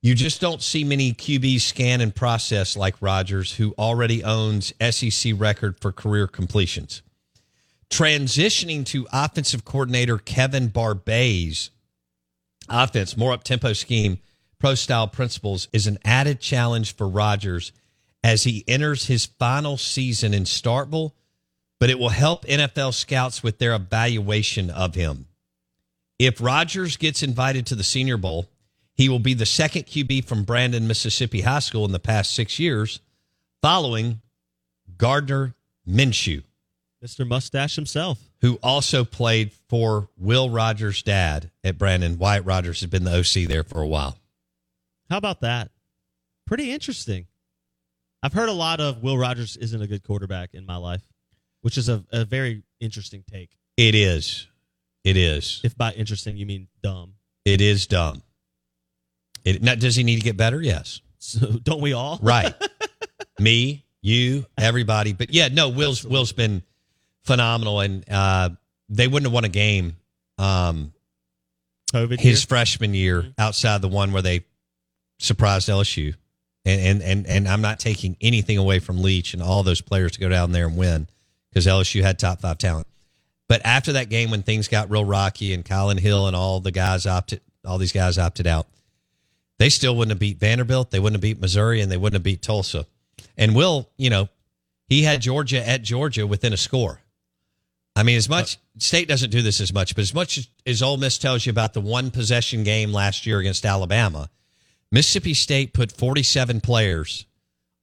You 0.00 0.14
just 0.14 0.40
don't 0.40 0.62
see 0.62 0.84
many 0.84 1.12
QBs 1.12 1.62
scan 1.62 2.00
and 2.00 2.14
process 2.14 2.76
like 2.76 3.02
Rogers, 3.02 3.56
who 3.56 3.74
already 3.76 4.22
owns 4.22 4.72
SEC 4.80 5.32
record 5.36 5.80
for 5.80 5.90
career 5.90 6.28
completions. 6.28 7.02
Transitioning 7.90 8.84
to 8.86 9.08
offensive 9.12 9.64
coordinator 9.64 10.18
Kevin 10.18 10.68
Barbay's 10.68 11.70
offense, 12.68 13.16
more 13.16 13.32
up 13.32 13.42
tempo 13.42 13.72
scheme, 13.72 14.18
pro 14.60 14.74
style 14.76 15.08
principles 15.08 15.68
is 15.72 15.86
an 15.86 15.98
added 16.04 16.40
challenge 16.40 16.94
for 16.94 17.08
Rogers 17.08 17.72
as 18.22 18.44
he 18.44 18.64
enters 18.68 19.06
his 19.06 19.26
final 19.26 19.76
season 19.76 20.32
in 20.34 20.44
Starkville, 20.44 21.12
but 21.80 21.90
it 21.90 21.98
will 21.98 22.08
help 22.10 22.44
NFL 22.44 22.94
scouts 22.94 23.42
with 23.42 23.58
their 23.58 23.74
evaluation 23.74 24.70
of 24.70 24.94
him. 24.94 25.26
If 26.18 26.40
Rogers 26.40 26.96
gets 26.96 27.22
invited 27.22 27.66
to 27.66 27.74
the 27.74 27.84
Senior 27.84 28.16
Bowl, 28.16 28.48
he 28.98 29.08
will 29.08 29.20
be 29.20 29.32
the 29.32 29.46
second 29.46 29.84
QB 29.84 30.24
from 30.24 30.42
Brandon, 30.42 30.86
Mississippi 30.86 31.40
High 31.42 31.60
School 31.60 31.84
in 31.84 31.92
the 31.92 32.00
past 32.00 32.34
six 32.34 32.58
years, 32.58 33.00
following 33.62 34.20
Gardner 34.98 35.54
Minshew 35.88 36.42
Mr. 37.02 37.26
Mustache 37.26 37.76
himself. 37.76 38.18
who 38.40 38.56
also 38.56 39.04
played 39.04 39.52
for 39.68 40.08
Will 40.16 40.50
Rogers' 40.50 41.02
dad 41.02 41.50
at 41.62 41.78
Brandon. 41.78 42.18
Wyatt 42.18 42.44
Rogers 42.44 42.80
has 42.80 42.90
been 42.90 43.04
the 43.04 43.16
OC 43.16 43.48
there 43.48 43.62
for 43.62 43.80
a 43.80 43.86
while. 43.86 44.18
How 45.08 45.16
about 45.16 45.40
that? 45.42 45.70
Pretty 46.44 46.72
interesting. 46.72 47.26
I've 48.20 48.32
heard 48.32 48.48
a 48.48 48.52
lot 48.52 48.80
of 48.80 49.00
Will 49.00 49.16
Rogers 49.16 49.56
isn't 49.56 49.80
a 49.80 49.86
good 49.86 50.02
quarterback 50.02 50.54
in 50.54 50.66
my 50.66 50.76
life, 50.76 51.02
which 51.60 51.78
is 51.78 51.88
a, 51.88 52.04
a 52.10 52.24
very 52.24 52.64
interesting 52.80 53.22
take. 53.30 53.56
It 53.76 53.94
is. 53.94 54.48
It 55.04 55.16
is. 55.16 55.60
If 55.62 55.76
by 55.76 55.92
interesting 55.92 56.36
you 56.36 56.46
mean 56.46 56.66
dumb. 56.82 57.14
It 57.44 57.60
is 57.60 57.86
dumb. 57.86 58.22
It, 59.44 59.62
now, 59.62 59.74
does 59.74 59.96
he 59.96 60.02
need 60.02 60.16
to 60.16 60.22
get 60.22 60.36
better? 60.36 60.60
Yes. 60.60 61.00
So 61.18 61.46
don't 61.62 61.80
we 61.80 61.92
all? 61.92 62.18
Right. 62.22 62.54
Me, 63.38 63.84
you, 64.00 64.46
everybody. 64.56 65.12
But 65.12 65.32
yeah, 65.32 65.48
no, 65.48 65.68
Will's 65.68 66.04
Will's 66.04 66.32
been 66.32 66.62
phenomenal, 67.24 67.80
and 67.80 68.04
uh, 68.10 68.50
they 68.88 69.08
wouldn't 69.08 69.26
have 69.26 69.32
won 69.32 69.44
a 69.44 69.48
game 69.48 69.96
um, 70.38 70.92
COVID. 71.92 72.20
his 72.20 72.42
year? 72.42 72.46
freshman 72.48 72.94
year 72.94 73.32
outside 73.38 73.82
the 73.82 73.88
one 73.88 74.12
where 74.12 74.22
they 74.22 74.44
surprised 75.18 75.68
LSU. 75.68 76.14
And, 76.64 76.80
and 76.80 77.02
and 77.02 77.26
and 77.26 77.48
I'm 77.48 77.62
not 77.62 77.78
taking 77.78 78.16
anything 78.20 78.58
away 78.58 78.78
from 78.78 79.00
Leach 79.00 79.32
and 79.32 79.42
all 79.42 79.62
those 79.62 79.80
players 79.80 80.12
to 80.12 80.20
go 80.20 80.28
down 80.28 80.52
there 80.52 80.66
and 80.66 80.76
win 80.76 81.08
because 81.50 81.66
LSU 81.66 82.02
had 82.02 82.18
top 82.18 82.40
five 82.40 82.58
talent. 82.58 82.86
But 83.48 83.62
after 83.64 83.94
that 83.94 84.10
game, 84.10 84.30
when 84.30 84.42
things 84.42 84.68
got 84.68 84.90
real 84.90 85.04
rocky 85.04 85.54
and 85.54 85.64
Kylin 85.64 85.98
Hill 85.98 86.26
and 86.26 86.36
all 86.36 86.60
the 86.60 86.70
guys 86.70 87.06
opted, 87.06 87.40
all 87.64 87.78
these 87.78 87.92
guys 87.92 88.18
opted 88.18 88.46
out, 88.46 88.66
they 89.58 89.68
still 89.68 89.96
wouldn't 89.96 90.12
have 90.12 90.18
beat 90.18 90.38
Vanderbilt. 90.38 90.90
They 90.90 91.00
wouldn't 91.00 91.16
have 91.16 91.22
beat 91.22 91.40
Missouri, 91.40 91.80
and 91.80 91.90
they 91.90 91.96
wouldn't 91.96 92.16
have 92.16 92.22
beat 92.22 92.42
Tulsa. 92.42 92.86
And 93.36 93.54
Will, 93.54 93.88
you 93.96 94.10
know, 94.10 94.28
he 94.88 95.02
had 95.02 95.20
Georgia 95.20 95.66
at 95.66 95.82
Georgia 95.82 96.26
within 96.26 96.52
a 96.52 96.56
score. 96.56 97.00
I 97.94 98.04
mean, 98.04 98.16
as 98.16 98.28
much 98.28 98.58
State 98.78 99.08
doesn't 99.08 99.30
do 99.30 99.42
this 99.42 99.60
as 99.60 99.72
much, 99.72 99.96
but 99.96 100.02
as 100.02 100.14
much 100.14 100.38
as, 100.38 100.48
as 100.64 100.82
Ole 100.82 100.98
Miss 100.98 101.18
tells 101.18 101.44
you 101.44 101.50
about 101.50 101.74
the 101.74 101.80
one 101.80 102.10
possession 102.12 102.62
game 102.62 102.92
last 102.92 103.26
year 103.26 103.40
against 103.40 103.66
Alabama, 103.66 104.30
Mississippi 104.92 105.34
State 105.34 105.72
put 105.72 105.90
47 105.90 106.60
players 106.60 107.26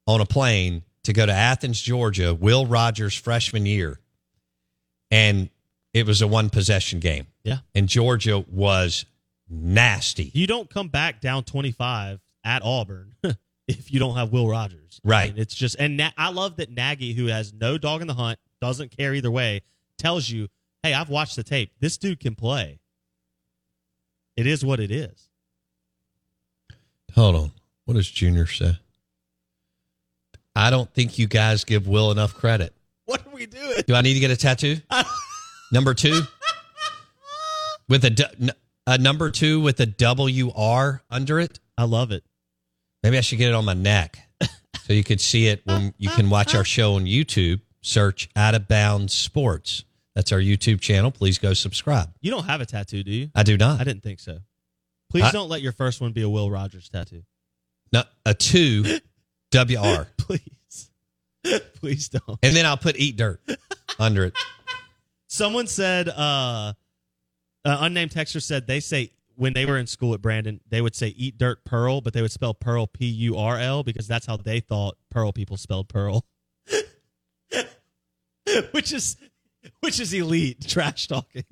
on 0.08 0.22
a 0.22 0.26
plane 0.26 0.84
to 1.04 1.14
go 1.14 1.26
to 1.26 1.34
Athens, 1.34 1.82
Georgia, 1.82 2.34
Will 2.34 2.66
Rogers' 2.66 3.16
freshman 3.16 3.66
year. 3.66 4.00
And 5.12 5.50
it 5.94 6.08
was 6.08 6.22
a 6.22 6.28
one 6.28 6.50
possession 6.50 7.00
game. 7.00 7.28
Yeah. 7.44 7.60
And 7.76 7.88
Georgia 7.88 8.40
was 8.40 9.06
nasty. 9.50 10.32
You 10.34 10.48
don't 10.48 10.70
come 10.70 10.88
back 10.90 11.22
down 11.22 11.44
25 11.44 12.20
at 12.44 12.62
Auburn 12.64 13.16
if 13.68 13.92
you 13.94 14.00
don't 14.00 14.16
have 14.16 14.32
Will 14.32 14.48
Rogers. 14.48 15.00
I 15.06 15.08
Right. 15.10 15.34
mean, 15.34 15.42
it's 15.42 15.56
just, 15.56 15.76
and 15.80 15.98
Na- 15.98 16.12
I 16.18 16.30
love 16.32 16.58
that 16.58 16.70
Nagy, 16.72 17.14
who 17.14 17.28
has 17.28 17.54
no 17.54 17.78
dog 17.78 18.02
in 18.02 18.08
the 18.08 18.14
hunt, 18.14 18.40
doesn't 18.62 18.96
care 18.96 19.14
either 19.14 19.32
way, 19.32 19.62
tells 19.98 20.30
you, 20.30 20.48
hey, 20.84 20.94
I've 20.94 21.10
watched 21.10 21.36
the 21.36 21.44
tape. 21.44 21.72
This 21.80 21.98
dude 21.98 22.20
can 22.20 22.36
play. 22.36 22.80
It 24.36 24.48
is 24.48 24.66
what 24.66 24.80
it 24.80 24.92
is. 24.92 25.30
Hold 27.14 27.36
on. 27.36 27.52
What 27.86 27.94
does 27.94 28.10
Junior 28.10 28.46
say? 28.48 28.78
I 30.56 30.70
don't 30.70 30.92
think 30.94 31.18
you 31.18 31.28
guys 31.28 31.64
give 31.64 31.88
Will 31.88 32.12
enough 32.12 32.34
credit. 32.34 32.74
What 33.06 33.26
are 33.26 33.30
we 33.34 33.46
doing? 33.46 33.84
Do 33.88 33.94
I 33.94 34.02
need 34.02 34.16
to 34.16 34.20
get 34.20 34.32
a 34.32 34.36
tattoo? 34.38 34.78
number 35.72 35.94
two 35.94 36.22
with 37.88 38.04
a, 38.06 38.10
du- 38.10 38.30
n- 38.42 38.52
a 38.88 38.98
number 38.98 39.32
two 39.32 39.60
with 39.62 39.80
a 39.80 39.86
W 39.86 40.52
R 40.56 41.02
under 41.10 41.40
it. 41.40 41.60
I 41.78 41.84
love 41.86 42.12
it. 42.12 42.24
Maybe 43.04 43.18
I 43.18 43.22
should 43.22 43.38
get 43.38 43.50
it 43.50 43.54
on 43.56 43.66
my 43.66 43.74
neck 43.74 44.18
so 44.84 44.94
you 44.94 45.04
could 45.04 45.22
see 45.22 45.48
it 45.48 45.62
when 45.66 45.94
you 45.98 46.10
can 46.10 46.30
watch 46.30 46.56
our 46.56 46.64
show 46.66 46.96
on 46.96 47.06
YouTube. 47.06 47.62
Search 47.82 48.30
Out 48.36 48.56
of 48.56 48.68
Bounds 48.68 49.14
Sports. 49.14 49.84
That's 50.16 50.32
our 50.32 50.40
YouTube 50.40 50.82
channel. 50.82 51.12
Please 51.12 51.38
go 51.38 51.54
subscribe. 51.54 52.10
You 52.22 52.32
don't 52.32 52.46
have 52.46 52.62
a 52.62 52.66
tattoo, 52.66 53.04
do 53.04 53.12
you? 53.12 53.30
I 53.36 53.44
do 53.44 53.58
not. 53.58 53.80
I 53.80 53.84
didn't 53.84 54.02
think 54.02 54.20
so. 54.20 54.40
Please 55.12 55.26
I- 55.26 55.32
don't 55.32 55.50
let 55.50 55.62
your 55.62 55.72
first 55.72 56.02
one 56.02 56.12
be 56.12 56.24
a 56.24 56.30
Will 56.30 56.50
Rogers 56.50 56.90
tattoo. 56.90 57.24
No, 57.94 58.04
a 58.26 58.34
two 58.34 59.00
W 59.52 59.78
R, 59.80 60.08
Please. 60.18 60.90
Please 61.76 62.10
don't. 62.10 62.40
and 62.42 62.56
then 62.56 62.66
I'll 62.66 62.76
put 62.78 62.98
Eat 62.98 63.18
Dirt 63.18 63.40
under 64.00 64.26
it. 64.26 64.34
Someone 65.28 65.68
said, 65.68 66.10
uh, 66.10 66.74
uh, 67.66 67.78
unnamed 67.82 68.12
texter 68.12 68.42
said 68.42 68.68
they 68.68 68.80
say 68.80 69.12
when 69.36 69.52
they 69.54 69.66
were 69.66 69.78
in 69.78 69.88
school 69.88 70.14
at 70.14 70.22
Brandon, 70.22 70.62
they 70.70 70.82
would 70.82 70.96
say 70.96 71.08
eat 71.10 71.38
dirt 71.38 71.66
pearl, 71.66 72.00
but 72.02 72.14
they 72.14 72.22
would 72.22 72.32
spell 72.32 72.54
pearl 72.54 72.88
P 72.88 73.06
U 73.06 73.38
R 73.38 73.60
L 73.60 73.84
because 73.84 74.08
that's 74.08 74.26
how 74.26 74.38
they 74.38 74.60
thought 74.62 74.98
pearl 75.10 75.34
people 75.34 75.58
spelled 75.58 75.90
pearl. 75.90 76.26
which 78.72 78.94
is 78.94 79.18
which 79.82 80.00
is 80.00 80.14
elite 80.14 80.62
trash 80.68 81.08
talking. 81.08 81.44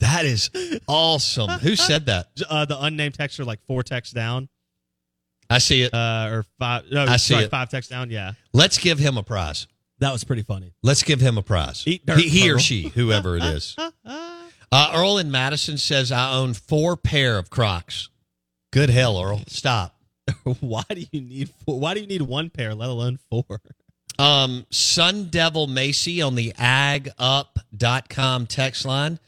That 0.00 0.24
is 0.24 0.50
awesome. 0.86 1.50
Who 1.60 1.76
said 1.76 2.06
that? 2.06 2.28
uh, 2.48 2.64
the 2.64 2.80
unnamed 2.80 3.16
texter, 3.16 3.44
like 3.44 3.60
four 3.66 3.82
texts 3.82 4.14
down, 4.14 4.48
I 5.50 5.58
see 5.58 5.82
it. 5.82 5.92
uh, 5.94 6.28
or 6.30 6.44
five, 6.58 6.84
no, 6.90 7.04
I 7.04 7.16
see 7.16 7.34
sorry, 7.34 7.44
it. 7.46 7.50
five 7.50 7.68
texts 7.68 7.90
down. 7.90 8.10
Yeah, 8.10 8.32
Let's 8.52 8.78
give 8.78 8.98
him 8.98 9.16
a 9.16 9.22
prize. 9.22 9.66
that 9.98 10.12
was 10.12 10.24
pretty 10.24 10.42
funny. 10.42 10.72
Let's 10.82 11.02
give 11.02 11.20
him 11.20 11.36
a 11.36 11.42
prize. 11.42 11.82
Eat 11.86 12.06
dirt, 12.06 12.18
he, 12.18 12.28
he 12.28 12.50
or 12.50 12.58
she, 12.58 12.88
whoever 12.88 13.36
it 13.36 13.44
is. 13.44 13.76
Uh, 14.70 14.92
Earl 14.94 15.18
in 15.18 15.30
Madison 15.30 15.78
says, 15.78 16.12
I 16.12 16.32
own 16.32 16.54
four 16.54 16.96
pair 16.96 17.38
of 17.38 17.50
Crocs. 17.50 18.10
Good 18.72 18.90
hell, 18.90 19.20
Earl. 19.20 19.42
Stop. 19.46 19.94
why 20.60 20.84
do 20.90 21.04
you 21.10 21.20
need 21.20 21.50
four? 21.64 21.80
Why 21.80 21.94
do 21.94 22.00
you 22.00 22.06
need 22.06 22.22
one 22.22 22.50
pair, 22.50 22.74
let 22.74 22.90
alone 22.90 23.18
four? 23.30 23.60
Um, 24.18 24.66
Sun 24.70 25.28
Devil 25.30 25.68
Macy 25.68 26.20
on 26.20 26.34
the 26.34 26.52
agup.com 26.58 28.46
text 28.46 28.84
line 28.84 29.18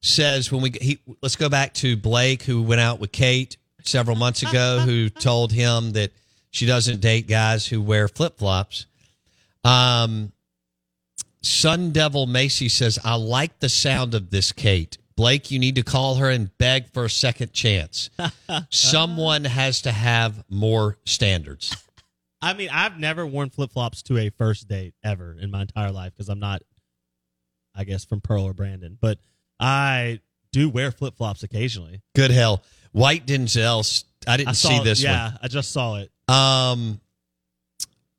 says 0.00 0.52
when 0.52 0.62
we 0.62 0.70
he, 0.80 0.98
let's 1.20 1.36
go 1.36 1.48
back 1.48 1.74
to 1.74 1.96
Blake 1.96 2.42
who 2.42 2.62
went 2.62 2.80
out 2.80 3.00
with 3.00 3.10
Kate 3.10 3.56
several 3.82 4.16
months 4.16 4.42
ago 4.42 4.78
who 4.84 5.08
told 5.08 5.52
him 5.52 5.92
that 5.92 6.12
she 6.50 6.64
doesn't 6.64 7.00
date 7.00 7.26
guys 7.26 7.66
who 7.66 7.82
wear 7.82 8.08
flip-flops. 8.08 8.86
Um 9.64 10.32
Sun 11.46 11.92
Devil 11.92 12.26
Macy 12.26 12.68
says 12.68 12.98
I 13.04 13.14
like 13.14 13.60
the 13.60 13.68
sound 13.68 14.14
of 14.14 14.30
this 14.30 14.52
Kate. 14.52 14.98
Blake, 15.16 15.50
you 15.50 15.58
need 15.58 15.76
to 15.76 15.82
call 15.82 16.16
her 16.16 16.28
and 16.28 16.56
beg 16.58 16.92
for 16.92 17.04
a 17.06 17.10
second 17.10 17.52
chance. 17.52 18.10
Someone 18.70 19.44
has 19.44 19.82
to 19.82 19.92
have 19.92 20.44
more 20.50 20.98
standards. 21.06 21.74
I 22.42 22.52
mean, 22.52 22.68
I've 22.70 22.98
never 22.98 23.24
worn 23.24 23.48
flip 23.48 23.72
flops 23.72 24.02
to 24.04 24.18
a 24.18 24.28
first 24.30 24.68
date 24.68 24.94
ever 25.02 25.34
in 25.40 25.50
my 25.50 25.62
entire 25.62 25.90
life 25.90 26.12
because 26.14 26.28
I'm 26.28 26.38
not, 26.38 26.62
I 27.74 27.84
guess, 27.84 28.04
from 28.04 28.20
Pearl 28.20 28.42
or 28.44 28.52
Brandon. 28.52 28.98
But 29.00 29.18
I 29.58 30.20
do 30.52 30.68
wear 30.68 30.90
flip 30.90 31.16
flops 31.16 31.42
occasionally. 31.42 32.02
Good 32.14 32.30
hell. 32.30 32.62
White 32.92 33.26
Denzel. 33.26 34.04
I 34.26 34.36
didn't 34.36 34.50
I 34.50 34.52
see 34.52 34.76
it- 34.76 34.84
this 34.84 35.02
Yeah, 35.02 35.36
I 35.40 35.48
just 35.48 35.72
saw 35.72 35.96
it. 35.96 36.10
Um, 36.28 37.00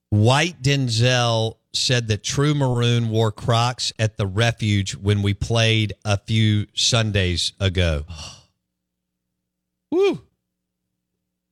White 0.10 0.62
Denzel 0.64 1.57
said 1.74 2.08
that 2.08 2.24
True 2.24 2.54
Maroon 2.56 3.10
wore 3.10 3.32
Crocs 3.32 3.94
at 4.00 4.18
the 4.18 4.26
refuge 4.28 4.96
when 4.96 5.22
we 5.22 5.34
played 5.34 5.94
a 6.06 6.18
few 6.18 6.68
Sundays 6.74 7.54
ago. 7.60 8.06
Woo! 9.92 10.22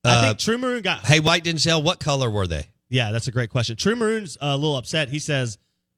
I 0.04 0.10
Uh, 0.10 0.22
think 0.28 0.40
True 0.40 0.58
Maroon 0.58 0.82
got. 0.82 1.06
hey, 1.06 1.20
White 1.20 1.44
Denzel, 1.44 1.84
what 1.84 2.00
color 2.00 2.30
were 2.30 2.48
they? 2.48 2.68
Yeah, 2.90 3.12
that's 3.12 3.28
a 3.28 3.32
great 3.32 3.50
question. 3.50 3.76
True 3.76 3.96
Maroon's 3.96 4.38
a 4.40 4.56
little 4.56 4.78
upset. 4.78 5.10
He 5.10 5.20
says 5.20 5.58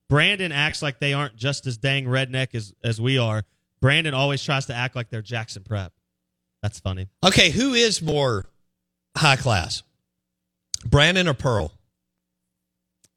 Brandon 0.10 0.52
acts 0.52 0.82
like 0.82 1.00
they 1.00 1.14
aren't 1.14 1.36
just 1.36 1.68
as 1.68 1.78
dang 1.78 2.06
redneck 2.06 2.56
as 2.56 2.74
as 2.84 3.02
we 3.02 3.18
are. 3.18 3.44
Brandon 3.82 4.14
always 4.14 4.42
tries 4.44 4.66
to 4.68 4.74
act 4.74 4.96
like 4.96 5.10
they're 5.10 5.22
Jackson 5.22 5.64
Prep. 5.64 5.92
That's 6.64 6.80
funny. 6.80 7.10
Okay, 7.24 7.50
who 7.52 7.74
is 7.74 8.02
more 8.02 8.46
high 9.16 9.36
class? 9.36 9.84
Brandon 10.86 11.28
or 11.28 11.34
Pearl? 11.34 11.72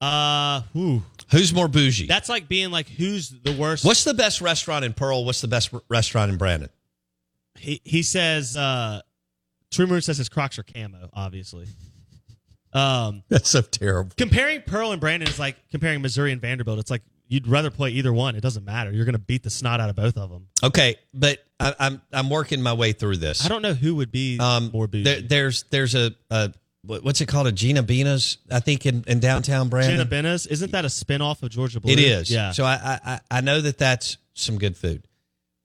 Uh, 0.00 0.62
whew. 0.72 1.02
Who's 1.30 1.52
more 1.52 1.68
bougie? 1.68 2.06
That's 2.06 2.28
like 2.28 2.48
being 2.48 2.70
like, 2.70 2.88
who's 2.88 3.28
the 3.30 3.52
worst? 3.52 3.84
What's 3.84 4.04
the 4.04 4.14
best 4.14 4.40
restaurant 4.40 4.84
in 4.84 4.92
Pearl? 4.94 5.24
What's 5.24 5.40
the 5.42 5.48
best 5.48 5.72
r- 5.74 5.82
restaurant 5.88 6.30
in 6.32 6.38
Brandon? 6.38 6.70
he 7.58 7.80
he 7.84 8.02
says? 8.02 8.56
Uh, 8.56 9.02
True 9.70 9.86
Maroon 9.86 10.00
says 10.02 10.16
his 10.18 10.28
Crocs 10.28 10.58
are 10.58 10.62
camo, 10.64 11.10
obviously. 11.12 11.66
Um, 12.72 13.22
That's 13.28 13.48
so 13.50 13.60
terrible. 13.62 14.12
comparing 14.16 14.62
Pearl 14.62 14.92
and 14.92 15.00
Brandon 15.00 15.28
is 15.28 15.38
like 15.38 15.56
comparing 15.70 16.00
Missouri 16.02 16.32
and 16.32 16.40
Vanderbilt. 16.40 16.78
It's 16.78 16.90
like 16.90 17.02
you'd 17.28 17.46
rather 17.46 17.70
play 17.70 17.90
either 17.90 18.12
one. 18.12 18.34
It 18.34 18.40
doesn't 18.40 18.64
matter. 18.64 18.90
You're 18.92 19.04
going 19.04 19.12
to 19.14 19.18
beat 19.20 19.42
the 19.44 19.50
snot 19.50 19.80
out 19.80 19.90
of 19.90 19.96
both 19.96 20.16
of 20.16 20.30
them. 20.30 20.48
Okay, 20.64 20.96
but 21.14 21.38
I, 21.60 21.74
I'm 21.78 22.02
I'm 22.12 22.30
working 22.30 22.62
my 22.62 22.72
way 22.72 22.92
through 22.92 23.18
this. 23.18 23.44
I 23.44 23.48
don't 23.48 23.62
know 23.62 23.74
who 23.74 23.96
would 23.96 24.10
be 24.10 24.38
um, 24.40 24.70
more 24.72 24.86
bougie. 24.88 25.04
there- 25.04 25.20
there's 25.22 25.64
there's 25.70 25.94
a, 25.94 26.12
a 26.30 26.52
what's 26.82 27.20
it 27.20 27.26
called 27.26 27.46
a 27.46 27.52
Gina 27.52 27.82
Bina's 27.82 28.38
I 28.50 28.60
think 28.60 28.86
in, 28.86 29.04
in 29.06 29.20
downtown 29.20 29.68
Brandon. 29.68 29.92
Jenna 29.98 30.04
Bena's 30.08 30.46
isn't 30.46 30.72
that 30.72 30.84
a 30.84 30.88
spinoff 30.88 31.42
of 31.42 31.50
Georgia 31.50 31.80
Blue? 31.80 31.92
It 31.92 31.98
is. 31.98 32.30
Yeah. 32.30 32.52
So 32.52 32.64
I, 32.64 32.98
I 33.04 33.20
I- 33.30 33.40
know 33.40 33.60
that 33.60 33.78
that's 33.78 34.16
some 34.34 34.58
good 34.58 34.76
food. 34.76 35.02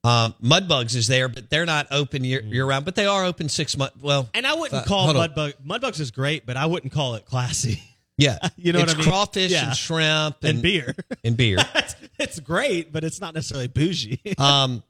Um, 0.04 0.34
Mudbugs 0.42 0.94
is 0.94 1.08
there, 1.08 1.28
but 1.28 1.50
they're 1.50 1.66
not 1.66 1.88
open 1.90 2.22
year, 2.22 2.40
Mm. 2.40 2.52
year 2.52 2.64
round. 2.66 2.84
But 2.84 2.94
they 2.94 3.06
are 3.06 3.24
open 3.24 3.48
six 3.48 3.76
months. 3.76 3.96
Well, 4.00 4.28
and 4.34 4.46
I 4.46 4.54
wouldn't 4.54 4.82
Uh, 4.82 4.84
call. 4.84 5.12
Mudbug 5.12 5.54
Mudbugs 5.66 5.98
is 6.00 6.10
great, 6.12 6.46
but 6.46 6.56
I 6.56 6.66
wouldn't 6.66 6.92
call 6.92 7.14
it 7.16 7.24
classy. 7.24 7.82
yeah, 8.18 8.38
You 8.56 8.72
know 8.72 8.80
it's 8.80 8.92
what 8.94 8.98
I 8.98 9.00
mean? 9.00 9.08
crawfish 9.10 9.50
Yeah. 9.50 9.68
and 9.68 9.76
shrimp 9.76 10.36
and, 10.42 10.50
and 10.50 10.62
beer. 10.62 10.94
and 11.24 11.36
beer. 11.36 11.56
it's, 11.74 11.96
it's 12.20 12.40
great, 12.40 12.92
but 12.92 13.02
it's 13.02 13.20
not 13.20 13.34
necessarily 13.34 13.66
bougie. 13.68 14.20
Um, 14.38 14.82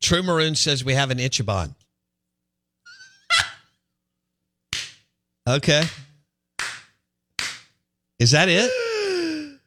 True 0.00 0.22
Maroon 0.22 0.54
says 0.54 0.84
we 0.84 0.94
have 0.94 1.10
an 1.10 1.18
Ichiban. 1.18 1.74
Okay. 5.48 5.84
Is 8.18 8.32
that 8.32 8.48
it? 8.50 8.70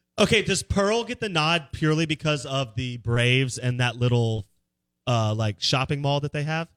okay, 0.19 0.43
does 0.43 0.61
Pearl 0.61 1.03
get 1.03 1.19
the 1.19 1.29
nod 1.29 1.69
purely 1.71 2.05
because 2.05 2.45
of 2.45 2.75
the 2.75 2.97
Braves 2.97 3.57
and 3.57 3.79
that 3.79 3.95
little 3.95 4.45
uh 5.07 5.33
like 5.33 5.55
shopping 5.59 6.01
mall 6.01 6.19
that 6.19 6.33
they 6.33 6.43
have? 6.43 6.67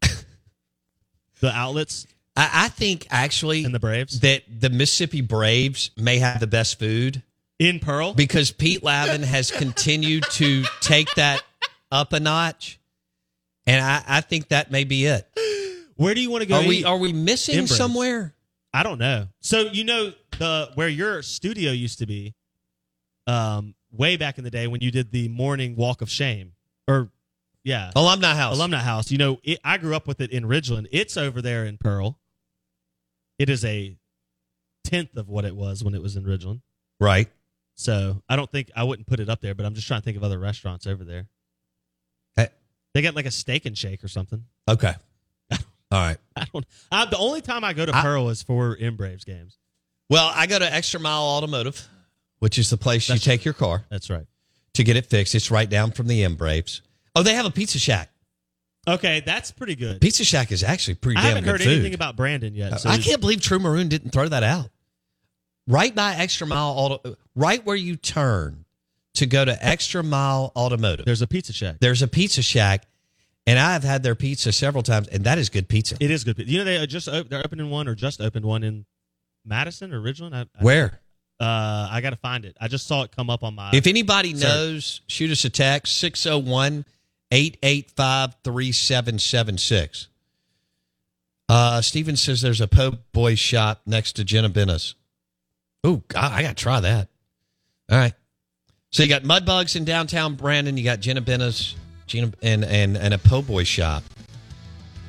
the 1.40 1.52
outlets 1.52 2.06
I, 2.36 2.50
I 2.64 2.68
think 2.68 3.06
actually 3.10 3.64
and 3.64 3.74
the 3.74 3.80
Braves 3.80 4.20
that 4.20 4.42
the 4.48 4.70
Mississippi 4.70 5.20
Braves 5.20 5.90
may 5.98 6.18
have 6.18 6.40
the 6.40 6.46
best 6.46 6.78
food 6.78 7.22
in 7.58 7.78
Pearl. 7.78 8.14
because 8.14 8.50
Pete 8.50 8.82
Lavin 8.82 9.22
has 9.22 9.50
continued 9.50 10.24
to 10.30 10.64
take 10.80 11.14
that 11.16 11.42
up 11.92 12.14
a 12.14 12.20
notch. 12.20 12.80
And 13.66 13.84
I, 13.84 14.02
I 14.08 14.20
think 14.22 14.48
that 14.48 14.70
may 14.70 14.84
be 14.84 15.04
it. 15.04 15.28
Where 16.00 16.14
do 16.14 16.22
you 16.22 16.30
want 16.30 16.40
to 16.40 16.48
go? 16.48 16.56
Are 16.56 16.66
we 16.66 16.82
are 16.82 16.96
we 16.96 17.12
missing 17.12 17.58
In 17.58 17.66
somewhere? 17.66 18.34
I 18.72 18.82
don't 18.82 18.98
know. 18.98 19.28
So 19.40 19.60
you 19.60 19.84
know 19.84 20.14
the 20.38 20.70
where 20.74 20.88
your 20.88 21.20
studio 21.20 21.72
used 21.72 21.98
to 21.98 22.06
be, 22.06 22.34
um, 23.26 23.74
way 23.92 24.16
back 24.16 24.38
in 24.38 24.44
the 24.44 24.50
day 24.50 24.66
when 24.66 24.80
you 24.80 24.90
did 24.90 25.12
the 25.12 25.28
morning 25.28 25.76
walk 25.76 26.00
of 26.00 26.08
shame, 26.08 26.52
or 26.88 27.10
yeah, 27.64 27.90
Alumni 27.94 28.34
House. 28.34 28.56
alumni 28.56 28.78
house. 28.78 29.10
You 29.10 29.18
know, 29.18 29.40
it, 29.42 29.58
I 29.62 29.76
grew 29.76 29.94
up 29.94 30.06
with 30.06 30.22
it 30.22 30.30
in 30.30 30.44
Ridgeland. 30.44 30.86
It's 30.90 31.18
over 31.18 31.42
there 31.42 31.66
in 31.66 31.76
Pearl. 31.76 32.18
It 33.38 33.50
is 33.50 33.62
a 33.66 33.94
tenth 34.84 35.18
of 35.18 35.28
what 35.28 35.44
it 35.44 35.54
was 35.54 35.84
when 35.84 35.94
it 35.94 36.00
was 36.00 36.16
in 36.16 36.24
Ridgeland. 36.24 36.62
Right. 36.98 37.28
So 37.74 38.22
I 38.26 38.36
don't 38.36 38.50
think 38.50 38.70
I 38.74 38.84
wouldn't 38.84 39.06
put 39.06 39.20
it 39.20 39.28
up 39.28 39.42
there, 39.42 39.54
but 39.54 39.66
I'm 39.66 39.74
just 39.74 39.86
trying 39.86 40.00
to 40.00 40.04
think 40.06 40.16
of 40.16 40.24
other 40.24 40.38
restaurants 40.38 40.86
over 40.86 41.04
there. 41.04 41.28
Hey. 42.36 42.48
They 42.94 43.02
got 43.02 43.14
like 43.14 43.26
a 43.26 43.30
steak 43.30 43.66
and 43.66 43.76
shake 43.76 44.02
or 44.02 44.08
something. 44.08 44.46
Okay. 44.66 44.94
All 45.90 45.98
right. 46.00 46.16
I 46.36 46.46
don't. 46.52 46.66
I, 46.92 47.04
the 47.06 47.18
only 47.18 47.40
time 47.40 47.64
I 47.64 47.72
go 47.72 47.84
to 47.86 47.94
I- 47.96 48.02
Pearl 48.02 48.28
is 48.30 48.42
for 48.42 48.76
M 48.80 48.96
Braves 48.96 49.24
games. 49.24 49.58
Well, 50.08 50.30
I 50.34 50.46
go 50.46 50.58
to 50.58 50.72
Extra 50.72 50.98
Mile 51.00 51.22
Automotive, 51.22 51.86
which 52.40 52.58
is 52.58 52.70
the 52.70 52.76
place 52.76 53.06
That's- 53.08 53.24
you 53.24 53.30
take 53.32 53.44
your 53.44 53.54
car 53.54 53.84
That's 53.90 54.10
right. 54.10 54.26
to 54.74 54.84
get 54.84 54.96
it 54.96 55.06
fixed. 55.06 55.34
It's 55.34 55.50
right 55.50 55.68
down 55.68 55.92
from 55.92 56.06
the 56.08 56.24
M 56.24 56.36
Braves. 56.36 56.82
Oh, 57.14 57.22
they 57.22 57.34
have 57.34 57.46
a 57.46 57.50
Pizza 57.50 57.78
Shack. 57.78 58.10
Okay, 58.88 59.20
that's 59.24 59.50
pretty 59.50 59.76
good. 59.76 60.00
Pizza 60.00 60.24
Shack 60.24 60.50
is 60.52 60.62
actually 60.64 60.94
pretty 60.94 61.18
I 61.18 61.22
damn 61.22 61.28
haven't 61.30 61.44
good 61.44 61.50
heard 61.52 61.60
food. 61.62 61.72
anything 61.74 61.94
about 61.94 62.16
Brandon 62.16 62.54
yet. 62.54 62.72
Uh, 62.72 62.76
so 62.78 62.88
I 62.88 62.98
can't 62.98 63.20
believe 63.20 63.40
True 63.42 63.58
Maroon 63.58 63.88
didn't 63.88 64.10
throw 64.10 64.26
that 64.28 64.42
out. 64.42 64.70
Right 65.68 65.94
by 65.94 66.14
Extra 66.16 66.46
Mile 66.46 66.70
Auto, 66.76 67.16
right 67.36 67.64
where 67.64 67.76
you 67.76 67.96
turn 67.96 68.64
to 69.14 69.26
go 69.26 69.44
to 69.44 69.64
Extra 69.64 70.02
Mile 70.02 70.50
Automotive. 70.56 71.04
There's 71.04 71.22
a 71.22 71.26
pizza 71.26 71.52
shack. 71.52 71.76
There's 71.80 72.00
a 72.02 72.08
Pizza 72.08 72.42
Shack, 72.42 72.86
and 73.46 73.58
I've 73.58 73.82
had 73.82 74.02
their 74.02 74.14
pizza 74.14 74.52
several 74.52 74.82
times, 74.82 75.08
and 75.08 75.24
that 75.24 75.38
is 75.38 75.48
good 75.48 75.68
pizza. 75.68 75.96
It 76.00 76.10
is 76.10 76.24
good. 76.24 76.36
pizza. 76.36 76.50
You 76.50 76.58
know 76.58 76.64
they 76.64 76.86
just 76.86 77.08
op- 77.08 77.28
they're 77.28 77.42
opening 77.44 77.70
one 77.70 77.88
or 77.88 77.94
just 77.94 78.20
opened 78.20 78.44
one 78.44 78.62
in 78.62 78.86
Madison 79.44 79.92
or 79.92 80.00
Ridgeland. 80.00 80.34
I, 80.34 80.40
I, 80.42 80.62
Where? 80.62 81.00
Uh, 81.38 81.88
I 81.90 82.00
got 82.02 82.10
to 82.10 82.16
find 82.16 82.44
it. 82.44 82.56
I 82.60 82.68
just 82.68 82.86
saw 82.86 83.02
it 83.02 83.16
come 83.16 83.30
up 83.30 83.42
on 83.42 83.54
my. 83.54 83.70
If 83.72 83.86
anybody 83.86 84.34
Sir. 84.34 84.46
knows, 84.46 85.00
shoot 85.06 85.30
us 85.30 85.44
a 85.44 85.50
text 85.50 85.96
601 85.98 86.84
885 87.30 88.36
3776. 88.44 90.08
Uh, 91.48 91.80
Steven 91.80 92.16
says 92.16 92.42
there's 92.42 92.60
a 92.60 92.68
po' 92.68 92.92
boy 93.12 93.34
shop 93.34 93.80
next 93.86 94.12
to 94.12 94.24
Jenna 94.24 94.50
Bennis. 94.50 94.94
Oh, 95.82 96.02
God, 96.08 96.30
I 96.32 96.42
got 96.42 96.56
to 96.56 96.62
try 96.62 96.80
that. 96.80 97.08
All 97.90 97.98
right. 97.98 98.12
So 98.90 99.02
you 99.02 99.08
got 99.08 99.22
Mudbugs 99.22 99.76
in 99.76 99.84
downtown 99.84 100.34
Brandon. 100.34 100.76
You 100.76 100.84
got 100.84 101.00
Jenna 101.00 101.22
Bennis 101.22 101.74
Gina, 102.10 102.32
and, 102.42 102.64
and, 102.64 102.96
and 102.96 103.14
a 103.14 103.18
po' 103.18 103.40
boy 103.40 103.62
shop. 103.62 104.02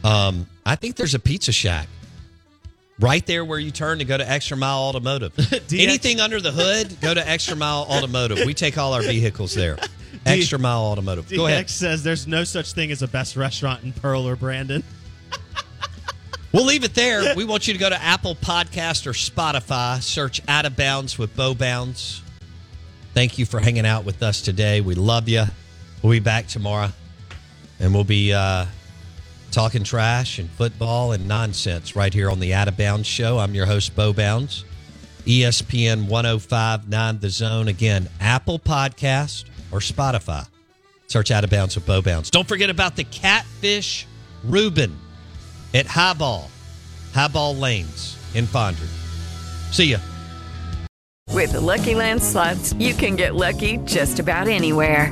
Um, 0.03 0.45
I 0.65 0.75
think 0.75 0.95
there's 0.95 1.15
a 1.15 1.19
pizza 1.19 1.51
shack 1.51 1.87
right 2.99 3.25
there 3.25 3.43
where 3.43 3.57
you 3.57 3.71
turn 3.71 3.97
to 3.99 4.05
go 4.05 4.15
to 4.15 4.29
Extra 4.29 4.55
Mile 4.55 4.77
Automotive. 4.77 5.33
DX 5.35 5.81
Anything 5.81 6.19
under 6.19 6.39
the 6.39 6.51
hood, 6.51 7.01
go 7.01 7.13
to 7.13 7.27
Extra 7.27 7.55
Mile 7.55 7.87
Automotive. 7.89 8.45
We 8.45 8.53
take 8.53 8.77
all 8.77 8.93
our 8.93 9.01
vehicles 9.01 9.55
there. 9.55 9.77
Extra 10.27 10.59
Mile 10.59 10.81
Automotive. 10.81 11.27
Go 11.29 11.47
ahead. 11.47 11.65
DX 11.65 11.69
says 11.71 12.03
there's 12.03 12.27
no 12.27 12.43
such 12.43 12.73
thing 12.73 12.91
as 12.91 13.01
a 13.01 13.07
best 13.07 13.35
restaurant 13.35 13.83
in 13.83 13.93
Pearl 13.93 14.27
or 14.27 14.35
Brandon. 14.35 14.83
We'll 16.53 16.65
leave 16.65 16.83
it 16.83 16.93
there. 16.95 17.33
We 17.33 17.45
want 17.45 17.65
you 17.69 17.73
to 17.73 17.79
go 17.79 17.87
to 17.87 17.95
Apple 18.03 18.35
Podcast 18.35 19.07
or 19.07 19.13
Spotify, 19.13 20.01
search 20.01 20.41
Out 20.49 20.65
of 20.65 20.75
Bounds 20.75 21.17
with 21.17 21.33
Bo 21.33 21.55
Bounds. 21.55 22.21
Thank 23.13 23.37
you 23.37 23.45
for 23.45 23.61
hanging 23.61 23.85
out 23.85 24.03
with 24.03 24.21
us 24.21 24.41
today. 24.41 24.81
We 24.81 24.95
love 24.95 25.29
you. 25.29 25.45
We'll 26.01 26.11
be 26.11 26.19
back 26.19 26.47
tomorrow, 26.47 26.89
and 27.79 27.93
we'll 27.93 28.03
be 28.03 28.33
uh, 28.33 28.65
talking 29.51 29.83
trash 29.83 30.39
and 30.39 30.49
football 30.49 31.11
and 31.11 31.27
nonsense 31.27 31.95
right 31.95 32.13
here 32.13 32.31
on 32.31 32.39
the 32.39 32.53
Out 32.53 32.67
of 32.67 32.75
Bounds 32.75 33.07
show. 33.07 33.37
I'm 33.37 33.53
your 33.53 33.67
host, 33.67 33.95
Bo 33.95 34.11
Bounds. 34.11 34.65
ESPN 35.25 36.07
1059 36.07 37.19
The 37.19 37.29
Zone. 37.29 37.67
Again, 37.67 38.09
Apple 38.19 38.57
Podcast 38.57 39.45
or 39.71 39.77
Spotify. 39.77 40.47
Search 41.05 41.29
Out 41.29 41.43
of 41.43 41.51
Bounds 41.51 41.75
with 41.75 41.85
Bo 41.85 42.01
Bounds. 42.01 42.31
Don't 42.31 42.47
forget 42.47 42.71
about 42.71 42.95
the 42.95 43.03
Catfish 43.03 44.07
Reuben 44.43 44.97
at 45.75 45.85
Highball. 45.85 46.49
Highball 47.13 47.55
Lanes 47.55 48.17
in 48.33 48.45
Fondren. 48.45 48.89
See 49.71 49.91
ya. 49.91 49.99
With 51.29 51.51
the 51.51 51.61
Lucky 51.61 51.95
Land 51.95 52.23
slots, 52.23 52.73
you 52.73 52.93
can 52.93 53.15
get 53.15 53.35
lucky 53.35 53.77
just 53.85 54.19
about 54.19 54.47
anywhere. 54.47 55.11